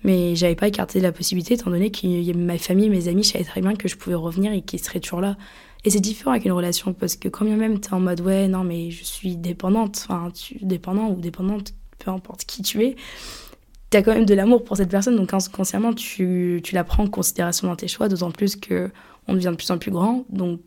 mais 0.05 0.37
j'avais 0.37 0.55
pas 0.55 0.69
écarté 0.69 1.01
la 1.01 1.12
possibilité 1.12 1.55
étant 1.55 1.71
donné 1.71 1.90
a 1.90 2.37
ma 2.37 2.59
famille, 2.59 2.88
mes 2.88 3.09
amis, 3.09 3.25
je 3.25 3.33
savais 3.33 3.45
très 3.45 3.61
bien 3.61 3.75
que 3.75 3.88
je 3.88 3.97
pouvais 3.97 4.14
revenir 4.14 4.53
et 4.53 4.62
qu'ils 4.62 4.81
seraient 4.81 5.01
toujours 5.01 5.21
là. 5.21 5.37
Et 5.87 5.90
c'est 5.90 6.01
différent 6.01 6.33
avec 6.33 6.44
une 6.44 6.53
relation 6.53 6.92
parce 6.92 7.14
que 7.14 7.29
quand 7.29 7.44
bien 7.44 7.55
même 7.55 7.79
tu 7.79 7.90
es 7.90 7.94
en 7.94 8.01
mode 8.01 8.20
ouais, 8.20 8.49
non, 8.49 8.64
mais 8.64 8.90
je 8.90 9.05
suis 9.05 9.37
dépendante, 9.37 10.05
enfin, 10.09 10.33
dépendant 10.61 11.11
ou 11.11 11.20
dépendante, 11.20 11.75
peu 12.01 12.11
importe 12.11 12.44
qui 12.44 12.62
tu 12.62 12.83
es, 12.85 12.96
tu 13.90 13.96
as 13.96 14.03
quand 14.03 14.12
même 14.12 14.27
de 14.27 14.35
l'amour 14.35 14.64
pour 14.64 14.77
cette 14.77 14.88
personne, 14.88 15.14
donc 15.14 15.33
inconsciemment, 15.33 15.94
tu, 15.94 16.61
tu 16.64 16.75
la 16.75 16.83
prends 16.83 17.05
en 17.05 17.09
considération 17.09 17.68
dans 17.68 17.77
tes 17.77 17.87
choix, 17.87 18.09
d'autant 18.09 18.33
plus 18.33 18.57
que 18.57 18.90
on 19.29 19.35
devient 19.35 19.51
de 19.53 19.55
plus 19.55 19.70
en 19.70 19.79
plus 19.79 19.92
grand, 19.92 20.25
donc 20.29 20.61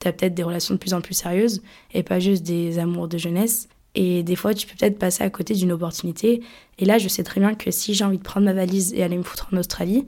tu 0.00 0.08
as 0.08 0.12
peut-être 0.14 0.32
des 0.32 0.42
relations 0.42 0.72
de 0.72 0.78
plus 0.78 0.94
en 0.94 1.02
plus 1.02 1.12
sérieuses 1.12 1.62
et 1.92 2.02
pas 2.02 2.18
juste 2.18 2.42
des 2.42 2.78
amours 2.78 3.08
de 3.08 3.18
jeunesse. 3.18 3.68
Et 3.94 4.22
des 4.22 4.36
fois, 4.36 4.54
tu 4.54 4.66
peux 4.66 4.74
peut-être 4.74 4.98
passer 4.98 5.22
à 5.22 5.28
côté 5.28 5.52
d'une 5.52 5.72
opportunité. 5.72 6.42
Et 6.78 6.86
là, 6.86 6.96
je 6.96 7.08
sais 7.08 7.24
très 7.24 7.42
bien 7.42 7.54
que 7.54 7.70
si 7.70 7.92
j'ai 7.92 8.04
envie 8.04 8.16
de 8.16 8.22
prendre 8.22 8.46
ma 8.46 8.54
valise 8.54 8.94
et 8.94 9.02
aller 9.02 9.18
me 9.18 9.22
foutre 9.22 9.50
en 9.52 9.58
Australie, 9.58 10.06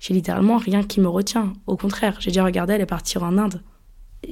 j'ai 0.00 0.14
littéralement 0.14 0.56
rien 0.56 0.82
qui 0.82 0.98
me 1.02 1.08
retient. 1.08 1.52
Au 1.66 1.76
contraire, 1.76 2.16
j'ai 2.20 2.30
déjà 2.30 2.42
regardé 2.42 2.72
aller 2.72 2.86
partir 2.86 3.22
en 3.22 3.36
Inde. 3.36 3.60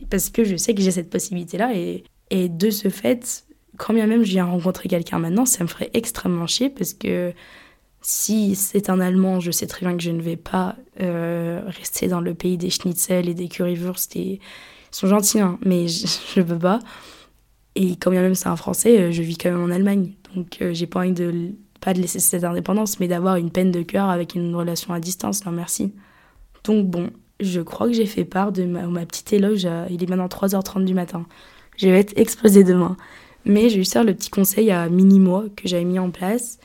Parce 0.09 0.31
que 0.31 0.44
je 0.44 0.57
sais 0.57 0.74
que 0.74 0.83
j'ai 0.83 0.90
cette 0.90 1.11
possibilité-là. 1.11 1.72
Et, 1.74 2.05
de 2.48 2.70
ce 2.70 2.88
fait, 2.88 3.44
quand 3.76 3.92
bien 3.92 4.07
même 4.07 4.22
je 4.22 4.31
viens 4.31 4.44
rencontrer 4.44 4.88
quelqu'un 4.88 5.18
maintenant, 5.18 5.46
ça 5.46 5.64
me 5.64 5.68
ferait 5.68 5.90
extrêmement 5.94 6.46
chier 6.46 6.70
parce 6.70 6.94
que 6.94 7.33
si 8.03 8.55
c'est 8.55 8.88
un 8.88 9.00
Allemand, 9.00 9.40
je 9.40 9.50
sais 9.50 9.66
très 9.66 9.85
bien 9.85 9.96
que 9.96 10.03
je 10.03 10.12
ne 10.12 10.22
vais 10.22 10.37
pas 10.37 10.76
euh, 11.00 11.61
rester 11.66 12.07
dans 12.07 12.20
le 12.20 12.35
pays 12.35 12.57
des 12.57 12.70
schnitzel 12.70 13.29
et 13.29 13.35
des 13.35 13.48
currywurst. 13.48 14.14
Ils 14.14 14.38
sont 14.92 15.09
gentils, 15.09 15.40
hein, 15.40 15.59
mais 15.64 15.88
je 15.88 16.07
ne 16.37 16.44
peux 16.44 16.59
pas. 16.59 16.79
Et 17.74 17.96
quand 17.96 18.11
bien 18.11 18.22
même 18.22 18.35
c'est 18.35 18.48
un 18.48 18.57
Français, 18.57 19.00
euh, 19.00 19.11
je 19.11 19.22
vis 19.22 19.37
quand 19.37 19.50
même 19.50 19.62
en 19.62 19.70
Allemagne. 19.70 20.12
Donc 20.35 20.59
euh, 20.62 20.72
j'ai 20.72 20.87
pas 20.87 21.00
envie 21.00 21.12
de 21.12 21.53
pas 21.81 21.94
de 21.94 22.00
laisser 22.00 22.20
cette 22.20 22.44
indépendance, 22.44 23.00
mais 23.00 23.09
d'avoir 23.09 23.37
une 23.37 23.50
peine 23.50 23.70
de 23.70 23.83
cœur 23.83 24.11
avec 24.11 24.35
une 24.35 24.55
relation 24.55 24.92
à 24.92 25.00
distance. 25.00 25.44
Non, 25.46 25.53
merci. 25.53 25.92
Donc 26.64 26.87
bon, 26.87 27.11
je 27.40 27.61
crois 27.61 27.87
que 27.88 27.92
j'ai 27.92 28.07
fait 28.07 28.24
part 28.24 28.53
de 28.53 28.64
ma, 28.64 29.07
petite 29.07 29.33
éloge. 29.33 29.66
il 29.90 30.03
est 30.03 30.09
maintenant 30.09 30.26
3h30 30.26 30.85
du 30.85 30.94
matin. 30.94 31.26
Je 31.76 31.88
vais 31.88 32.00
être 32.00 32.12
explosée 32.16 32.64
demain. 32.64 32.96
Mais 33.44 33.68
j'ai 33.70 33.81
eu 33.81 33.85
ça 33.85 34.05
le 34.05 34.14
petit 34.14 34.31
conseil 34.31 34.70
à 34.70 34.88
mini-mois 34.88 35.44
que 35.57 35.66
j'avais 35.66 35.85
mis 35.85 35.98
en 35.98 36.11
place. 36.11 36.59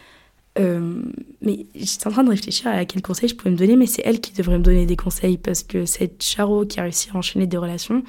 Euh, 0.57 1.01
mais 1.41 1.65
j'étais 1.75 2.07
en 2.07 2.11
train 2.11 2.23
de 2.23 2.29
réfléchir 2.29 2.67
à 2.67 2.85
quel 2.85 3.01
conseil 3.01 3.29
je 3.29 3.35
pouvais 3.35 3.51
me 3.51 3.57
donner, 3.57 3.75
mais 3.75 3.87
c'est 3.87 4.01
elle 4.05 4.21
qui 4.21 4.33
devrait 4.33 4.57
me 4.57 4.63
donner 4.63 4.85
des 4.85 4.95
conseils 4.95 5.37
parce 5.37 5.63
que 5.63 5.85
cette 5.85 6.23
charo 6.23 6.65
qui 6.65 6.79
a 6.79 6.83
réussi 6.83 7.09
à 7.13 7.17
enchaîner 7.17 7.45
des 7.45 7.57
relations, 7.57 8.03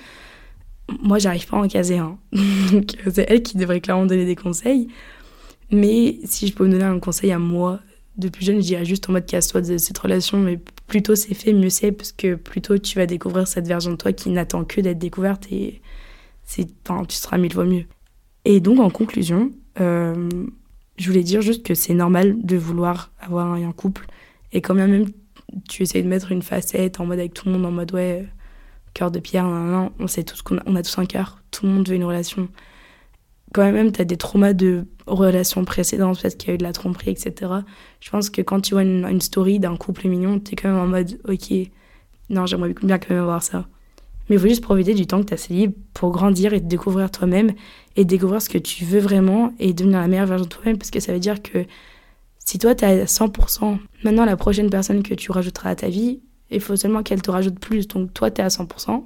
moi 1.03 1.19
j'arrive 1.19 1.47
pas 1.49 1.57
à 1.57 1.61
en 1.61 1.69
caser 1.69 1.99
un. 1.99 2.19
Donc 2.73 2.97
c'est 3.11 3.27
elle 3.29 3.43
qui 3.43 3.57
devrait 3.57 3.81
clairement 3.81 4.05
me 4.05 4.09
donner 4.09 4.27
des 4.27 4.37
conseils. 4.37 4.89
Mais 5.73 6.19
si 6.25 6.47
je 6.47 6.55
peux 6.55 6.67
me 6.67 6.71
donner 6.71 6.85
un 6.85 7.01
conseil 7.01 7.33
à 7.33 7.39
moi 7.41 7.81
de 8.17 8.29
plus 8.29 8.45
jeune, 8.45 8.57
je 8.57 8.67
dirais 8.67 8.85
juste 8.85 9.09
en 9.09 9.13
mode 9.13 9.27
casse-toi 9.27 9.63
de 9.63 9.79
cette 9.79 9.99
relation, 9.99 10.39
mais 10.39 10.61
plutôt 10.87 11.15
c'est 11.15 11.35
fait, 11.35 11.53
mieux 11.53 11.71
c'est, 11.71 11.93
parce 11.93 12.13
que 12.13 12.35
plutôt 12.35 12.79
tu 12.79 12.99
vas 12.99 13.07
découvrir 13.07 13.49
cette 13.49 13.67
version 13.67 13.93
de 13.93 13.97
toi 13.97 14.13
qui 14.13 14.31
n'attend 14.31 14.65
que 14.65 14.81
d'être 14.81 14.99
découverte 14.99 15.51
et 15.51 15.81
tu 16.49 16.65
seras 17.09 17.39
mille 17.39 17.53
fois 17.53 17.65
mieux. 17.65 17.85
Et 18.45 18.61
donc 18.61 18.79
en 18.79 18.91
conclusion, 18.91 19.51
euh, 19.81 20.29
je 20.97 21.09
voulais 21.09 21.25
dire 21.25 21.43
juste 21.43 21.65
que 21.65 21.75
c'est 21.75 21.95
normal 21.95 22.37
de 22.43 22.57
vouloir 22.57 23.13
avoir 23.21 23.53
un, 23.53 23.73
couple. 23.73 24.07
Et 24.53 24.61
quand 24.61 24.75
même 24.75 25.07
tu 25.69 25.83
essayes 25.83 26.03
de 26.03 26.09
mettre 26.09 26.33
une 26.33 26.43
facette 26.43 27.01
en 27.01 27.07
mode 27.07 27.19
avec 27.19 27.35
tout 27.35 27.47
le 27.47 27.53
monde 27.53 27.67
en 27.67 27.71
mode 27.71 27.93
ouais 27.93 28.27
cœur 28.95 29.11
de 29.11 29.21
pierre 29.21 29.47
on 29.99 30.07
sait 30.07 30.25
tous 30.25 30.43
qu'on 30.43 30.59
on 30.67 30.77
a 30.77 30.83
tous 30.83 30.99
un 30.99 31.07
cœur. 31.07 31.43
Tout 31.51 31.67
le 31.67 31.73
monde 31.73 31.89
veut 31.89 31.97
une 31.97 32.05
relation 32.05 32.49
quand 33.55 33.71
même 33.71 33.93
tu 33.93 34.01
as 34.01 34.05
des 34.05 34.17
traumas 34.17 34.53
de 34.53 34.87
relations 35.07 35.65
précédentes 35.65 36.21
parce 36.21 36.35
qu'il 36.35 36.49
y 36.49 36.53
a 36.53 36.55
eu 36.55 36.59
de 36.59 36.65
la 36.65 36.73
tromperie 36.73 37.11
etc 37.11 37.53
je 38.01 38.11
pense 38.11 38.29
que 38.29 38.43
quand 38.43 38.61
tu 38.61 38.75
vois 38.75 38.83
une, 38.83 39.21
story 39.21 39.61
d'un 39.61 39.77
couple 39.77 40.09
mignon 40.09 40.41
tu 40.41 40.53
es 40.53 40.57
quand 40.57 40.69
même 40.69 40.79
en 40.79 40.87
mode 40.87 41.19
ok 41.29 41.53
non 42.31 42.47
j'aimerais 42.47 42.75
bien 42.83 42.99
quand 42.99 43.11
même 43.11 43.23
avoir 43.23 43.43
ça. 43.43 43.67
Mais 44.29 44.37
il 44.37 44.39
faut 44.41 44.49
juste 44.49 44.63
profiter 44.63 44.95
du 44.95 45.07
temps 45.07 45.23
que 45.23 45.35
tu 45.35 45.35
as 45.35 45.55
libre 45.55 45.75
pour 45.95 46.11
grandir 46.11 46.53
et 46.53 46.61
te 46.61 46.67
découvrir 46.67 47.11
toi-même 47.11 47.53
et 47.95 48.05
découvrir 48.05 48.43
ce 48.43 48.49
que 48.49 48.59
tu 48.59 48.85
veux 48.85 48.99
vraiment 48.99 49.53
et 49.59 49.73
devenir 49.73 50.01
la 50.01 50.09
meilleure 50.09 50.27
version 50.27 50.45
de 50.45 50.51
toi-même. 50.51 50.79
Parce 50.79 50.91
que 50.91 50.99
ça 50.99 51.13
veut 51.13 51.21
dire 51.21 51.43
que 51.43 51.65
si 52.45 52.59
toi 52.59 52.75
tu 52.75 52.85
à 52.85 53.05
100%, 53.05 53.79
maintenant 54.05 54.25
la 54.25 54.37
prochaine 54.37 54.69
personne 54.69 55.03
que 55.03 55.15
tu 55.15 55.31
rajouteras 55.31 55.71
à 55.71 55.75
ta 55.77 55.89
vie, 55.89 56.21
il 56.51 56.61
faut 56.61 56.77
seulement 56.77 57.03
qu'elle 57.03 57.23
te 57.23 57.31
rajoute 57.31 57.61
plus. 57.61 57.87
Donc 57.87 58.13
toi 58.15 58.31
tu 58.31 58.41
es 58.41 58.45
à 58.45 58.49
100%, 58.49 59.05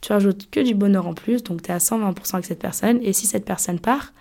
tu 0.00 0.12
rajoutes 0.12 0.48
que 0.50 0.60
du 0.60 0.74
bonheur 0.74 1.06
en 1.06 1.14
plus, 1.14 1.42
donc 1.42 1.62
tu 1.62 1.70
es 1.70 1.74
à 1.74 1.78
120% 1.78 2.34
avec 2.34 2.46
cette 2.46 2.60
personne 2.60 3.00
et 3.02 3.12
si 3.12 3.26
cette 3.26 3.44
personne 3.44 3.80
part, 3.80 4.12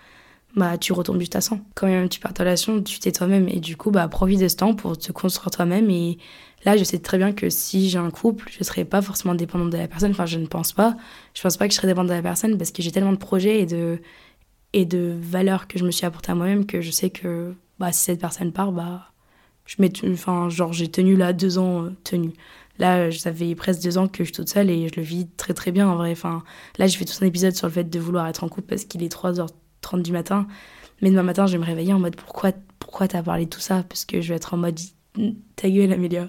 bah 0.55 0.77
tu 0.77 0.93
retombes 0.93 1.19
juste 1.19 1.35
à 1.35 1.41
100. 1.41 1.59
Quand 1.75 1.87
même 1.87 2.09
tu 2.09 2.19
pars 2.19 2.33
ta 2.33 2.43
relation, 2.43 2.81
tu 2.81 2.99
t'es 2.99 3.11
toi-même 3.11 3.47
et 3.47 3.59
du 3.59 3.77
coup 3.77 3.91
bah 3.91 4.07
profite 4.07 4.39
de 4.39 4.47
ce 4.47 4.55
temps 4.55 4.73
pour 4.73 4.97
te 4.97 5.11
construire 5.11 5.51
toi-même 5.51 5.89
et 5.89 6.17
Là, 6.65 6.75
je 6.75 6.83
sais 6.83 6.99
très 6.99 7.17
bien 7.17 7.33
que 7.33 7.49
si 7.49 7.89
j'ai 7.89 7.99
un 7.99 8.09
couple, 8.09 8.49
je 8.51 8.59
ne 8.59 8.63
serai 8.63 8.83
pas 8.83 9.01
forcément 9.01 9.35
dépendante 9.35 9.69
de 9.69 9.77
la 9.77 9.87
personne. 9.87 10.11
Enfin, 10.11 10.25
je 10.25 10.39
ne 10.39 10.47
pense 10.47 10.73
pas. 10.73 10.97
Je 11.33 11.41
pense 11.41 11.57
pas 11.57 11.67
que 11.67 11.73
je 11.73 11.77
serai 11.77 11.87
dépendante 11.87 12.09
de 12.09 12.15
la 12.15 12.21
personne 12.21 12.57
parce 12.57 12.71
que 12.71 12.81
j'ai 12.81 12.91
tellement 12.91 13.13
de 13.13 13.17
projets 13.17 13.61
et 13.61 13.65
de, 13.65 14.01
et 14.73 14.85
de 14.85 15.15
valeurs 15.19 15.67
que 15.67 15.77
je 15.77 15.85
me 15.85 15.91
suis 15.91 16.05
apportées 16.05 16.31
à 16.31 16.35
moi-même 16.35 16.65
que 16.65 16.81
je 16.81 16.91
sais 16.91 17.09
que 17.09 17.53
bah, 17.79 17.91
si 17.91 18.03
cette 18.05 18.19
personne 18.19 18.51
part, 18.51 18.71
bah, 18.71 19.11
je 19.65 19.77
enfin, 20.11 20.49
genre, 20.49 20.73
j'ai 20.73 20.89
tenu 20.89 21.15
là 21.15 21.31
deux 21.33 21.57
ans 21.57 21.85
euh, 21.85 21.95
tenu. 22.03 22.31
Là, 22.79 23.11
ça 23.11 23.33
fait 23.33 23.55
presque 23.55 23.81
deux 23.81 23.97
ans 23.97 24.07
que 24.07 24.19
je 24.19 24.25
suis 24.25 24.33
toute 24.33 24.49
seule 24.49 24.69
et 24.69 24.87
je 24.87 24.95
le 24.95 25.01
vis 25.01 25.27
très 25.37 25.53
très 25.53 25.71
bien 25.71 25.87
en 25.87 25.95
vrai. 25.95 26.11
Enfin, 26.11 26.43
là, 26.77 26.87
j'ai 26.87 26.97
fait 26.97 27.05
tout 27.05 27.17
un 27.21 27.25
épisode 27.25 27.55
sur 27.55 27.67
le 27.67 27.73
fait 27.73 27.89
de 27.89 27.99
vouloir 27.99 28.27
être 28.27 28.43
en 28.43 28.49
couple 28.49 28.67
parce 28.67 28.85
qu'il 28.85 29.03
est 29.03 29.13
3h30 29.13 30.01
du 30.01 30.11
matin. 30.11 30.47
Mais 31.01 31.09
demain 31.09 31.23
matin, 31.23 31.47
je 31.47 31.53
vais 31.53 31.59
me 31.59 31.65
réveiller 31.65 31.93
en 31.93 31.99
mode 31.99 32.15
pourquoi, 32.15 32.51
pourquoi 32.79 33.07
t'as 33.07 33.23
parlé 33.23 33.45
de 33.45 33.49
tout 33.49 33.59
ça? 33.59 33.83
Parce 33.83 34.05
que 34.05 34.21
je 34.21 34.29
vais 34.29 34.35
être 34.35 34.53
en 34.53 34.57
mode 34.57 34.79
ta 35.55 35.69
gueule, 35.69 35.93
Amélia 35.93 36.27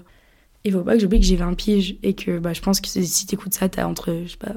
il 0.64 0.72
faut 0.72 0.82
pas 0.82 0.94
que 0.94 1.00
j'oublie 1.00 1.20
que 1.20 1.26
j'ai 1.26 1.36
20 1.36 1.54
piges 1.54 1.96
et 2.02 2.14
que 2.14 2.38
bah, 2.38 2.52
je 2.52 2.60
pense 2.60 2.80
que 2.80 2.88
si 2.88 3.26
t'écoutes 3.26 3.54
ça, 3.54 3.68
t'as 3.68 3.86
entre, 3.86 4.22
je 4.24 4.32
sais 4.32 4.36
pas, 4.36 4.54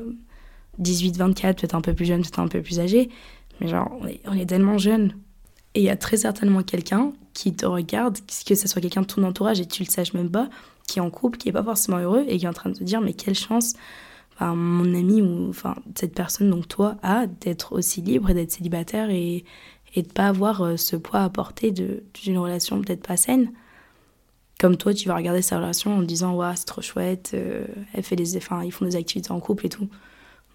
18, 0.80 1.18
24, 1.18 1.60
peut-être 1.60 1.76
un 1.76 1.82
peu 1.82 1.94
plus 1.94 2.06
jeune, 2.06 2.22
peut-être 2.22 2.40
un 2.40 2.48
peu 2.48 2.62
plus 2.62 2.80
âgé. 2.80 3.10
Mais 3.60 3.68
genre, 3.68 3.92
on 4.26 4.34
est, 4.34 4.46
tellement 4.46 4.78
jeune. 4.78 5.16
Et 5.74 5.82
il 5.82 5.86
y 5.86 5.90
a 5.90 5.96
très 5.96 6.18
certainement 6.18 6.64
quelqu'un 6.64 7.14
qui 7.34 7.54
te 7.54 7.66
regarde, 7.66 8.18
que 8.46 8.56
ce 8.56 8.68
soit 8.68 8.82
quelqu'un 8.82 9.02
de 9.02 9.08
ton 9.08 9.24
entourage 9.24 9.62
et 9.62 9.66
tu 9.66 9.84
le 9.84 9.90
saches 9.90 10.14
même 10.14 10.30
pas, 10.30 10.50
qui 10.92 11.00
est 11.00 11.02
en 11.02 11.10
couple, 11.10 11.38
qui 11.38 11.50
est 11.50 11.54
pas 11.54 11.64
forcément 11.64 11.98
heureux 11.98 12.26
et 12.28 12.38
qui 12.38 12.46
est 12.46 12.50
en 12.50 12.54
train 12.54 12.70
de 12.70 12.76
te 12.78 12.84
dire, 12.84 13.02
mais 13.02 13.14
quelle 13.14 13.36
chance 13.36 13.74
mon 14.40 14.96
ami 14.96 15.22
ou 15.22 15.50
enfin, 15.50 15.76
cette 15.96 16.16
personne, 16.16 16.50
donc 16.50 16.68
toi, 16.68 16.98
a 17.04 17.28
d'être 17.28 17.74
aussi 17.74 18.02
libre 18.02 18.30
et 18.32 18.34
d'être 18.34 18.52
célibataire 18.52 19.10
et, 19.10 19.46
de 19.96 20.02
pas 20.02 20.30
avoir 20.30 20.62
euh, 20.62 20.78
ce 20.78 20.96
poids 20.96 21.20
à 21.20 21.30
porter 21.30 21.70
d'une 21.72 22.38
relation 22.38 22.82
peut-être 22.82 23.06
pas 23.06 23.18
saine 23.18 23.52
comme 24.60 24.78
toi, 24.78 24.94
tu 24.94 25.08
vas 25.08 25.16
regarder 25.16 25.42
sa 25.42 25.58
relation 25.58 25.98
en 25.98 26.02
disant 26.04 26.36
ouais, 26.36 26.56
c'est 26.56 26.66
trop 26.66 26.84
chouette, 26.84 27.32
euh, 27.34 27.66
elle 27.94 28.04
fait 28.04 28.16
des, 28.16 28.38
enfin, 28.38 28.64
ils 28.64 28.72
font 28.72 28.86
des 28.86 28.96
activités 28.96 29.32
en 29.32 29.40
couple 29.40 29.66
et 29.66 29.70
tout. 29.70 29.90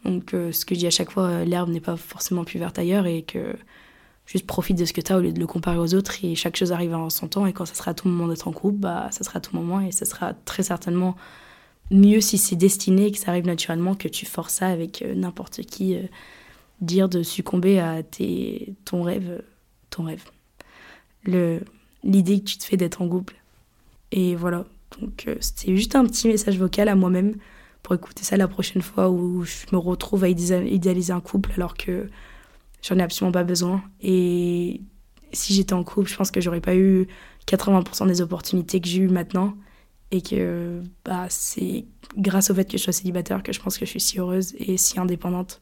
Donc, 0.04 0.32
euh, 0.32 0.52
ce 0.52 0.64
que 0.64 0.76
je 0.76 0.80
dis 0.80 0.86
à 0.86 0.90
chaque 0.90 1.10
fois, 1.10 1.44
l'herbe 1.44 1.70
n'est 1.70 1.80
pas 1.80 1.96
forcément 1.96 2.44
plus 2.44 2.60
verte 2.60 2.78
ailleurs 2.78 3.06
et 3.06 3.22
que 3.22 3.56
juste 4.26 4.46
profite 4.46 4.76
de 4.76 4.84
ce 4.84 4.92
que 4.92 5.00
tu 5.00 5.12
as 5.12 5.18
au 5.18 5.20
lieu 5.20 5.32
de 5.32 5.40
le 5.40 5.46
comparer 5.46 5.78
aux 5.78 5.94
autres 5.94 6.24
et 6.24 6.34
chaque 6.34 6.56
chose 6.56 6.72
arrive 6.72 6.94
en 6.94 7.10
son 7.10 7.28
temps 7.28 7.46
et 7.46 7.52
quand 7.52 7.64
ça 7.64 7.74
sera 7.74 7.92
à 7.92 7.94
tout 7.94 8.08
moment 8.08 8.28
d'être 8.28 8.48
en 8.48 8.52
couple, 8.52 8.78
bah, 8.78 9.08
ça 9.12 9.24
sera 9.24 9.38
à 9.38 9.40
tout 9.40 9.56
moment 9.56 9.80
et 9.80 9.92
ça 9.92 10.04
sera 10.04 10.34
très 10.34 10.62
certainement 10.62 11.16
mieux 11.90 12.20
si 12.20 12.36
c'est 12.36 12.56
destiné 12.56 13.06
et 13.06 13.12
que 13.12 13.18
ça 13.18 13.30
arrive 13.30 13.46
naturellement 13.46 13.94
que 13.94 14.08
tu 14.08 14.26
forces 14.26 14.54
ça 14.54 14.66
avec 14.66 15.04
n'importe 15.14 15.62
qui. 15.62 15.96
dire 16.80 17.08
de 17.08 17.22
succomber 17.22 17.78
à 17.78 18.02
tes, 18.02 18.74
ton 18.84 19.02
rêve, 19.02 19.42
ton 19.90 20.04
rêve. 20.04 20.24
L'idée 22.04 22.40
que 22.40 22.44
tu 22.44 22.58
te 22.58 22.64
fais 22.64 22.76
d'être 22.76 23.02
en 23.02 23.08
couple. 23.08 23.36
Et 24.12 24.34
voilà. 24.34 24.64
Donc 25.00 25.24
euh, 25.26 25.36
c'était 25.40 25.76
juste 25.76 25.96
un 25.96 26.04
petit 26.04 26.28
message 26.28 26.58
vocal 26.58 26.88
à 26.88 26.94
moi-même 26.94 27.34
pour 27.82 27.94
écouter 27.94 28.24
ça 28.24 28.36
la 28.36 28.48
prochaine 28.48 28.82
fois 28.82 29.10
où 29.10 29.44
je 29.44 29.66
me 29.72 29.78
retrouve 29.78 30.24
à 30.24 30.28
idéaliser 30.28 31.12
un 31.12 31.20
couple 31.20 31.52
alors 31.56 31.74
que 31.74 32.08
j'en 32.82 32.98
ai 32.98 33.02
absolument 33.02 33.32
pas 33.32 33.44
besoin. 33.44 33.82
Et 34.00 34.80
si 35.32 35.54
j'étais 35.54 35.72
en 35.72 35.84
couple, 35.84 36.08
je 36.08 36.16
pense 36.16 36.30
que 36.30 36.40
j'aurais 36.40 36.60
pas 36.60 36.76
eu 36.76 37.06
80% 37.46 38.06
des 38.06 38.20
opportunités 38.20 38.80
que 38.80 38.88
j'ai 38.88 39.02
eues 39.02 39.08
maintenant. 39.08 39.54
Et 40.12 40.22
que 40.22 40.82
bah, 41.04 41.26
c'est 41.28 41.84
grâce 42.16 42.50
au 42.50 42.54
fait 42.54 42.64
que 42.64 42.78
je 42.78 42.82
sois 42.82 42.92
célibataire 42.92 43.42
que 43.42 43.52
je 43.52 43.60
pense 43.60 43.76
que 43.76 43.84
je 43.84 43.90
suis 43.90 44.00
si 44.00 44.20
heureuse 44.20 44.54
et 44.58 44.76
si 44.76 45.00
indépendante. 45.00 45.60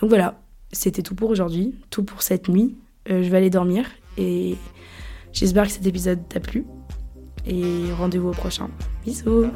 Donc 0.00 0.08
voilà, 0.08 0.40
c'était 0.72 1.02
tout 1.02 1.14
pour 1.14 1.30
aujourd'hui, 1.30 1.74
tout 1.90 2.02
pour 2.02 2.22
cette 2.22 2.48
nuit. 2.48 2.76
Euh, 3.10 3.22
je 3.22 3.28
vais 3.28 3.36
aller 3.36 3.50
dormir 3.50 3.86
et 4.16 4.56
j'espère 5.32 5.66
que 5.66 5.72
cet 5.72 5.86
épisode 5.86 6.26
t'a 6.28 6.40
plu 6.40 6.64
et 7.46 7.92
rendez-vous 7.98 8.28
au 8.28 8.32
prochain. 8.32 8.70
Bisous 9.04 9.50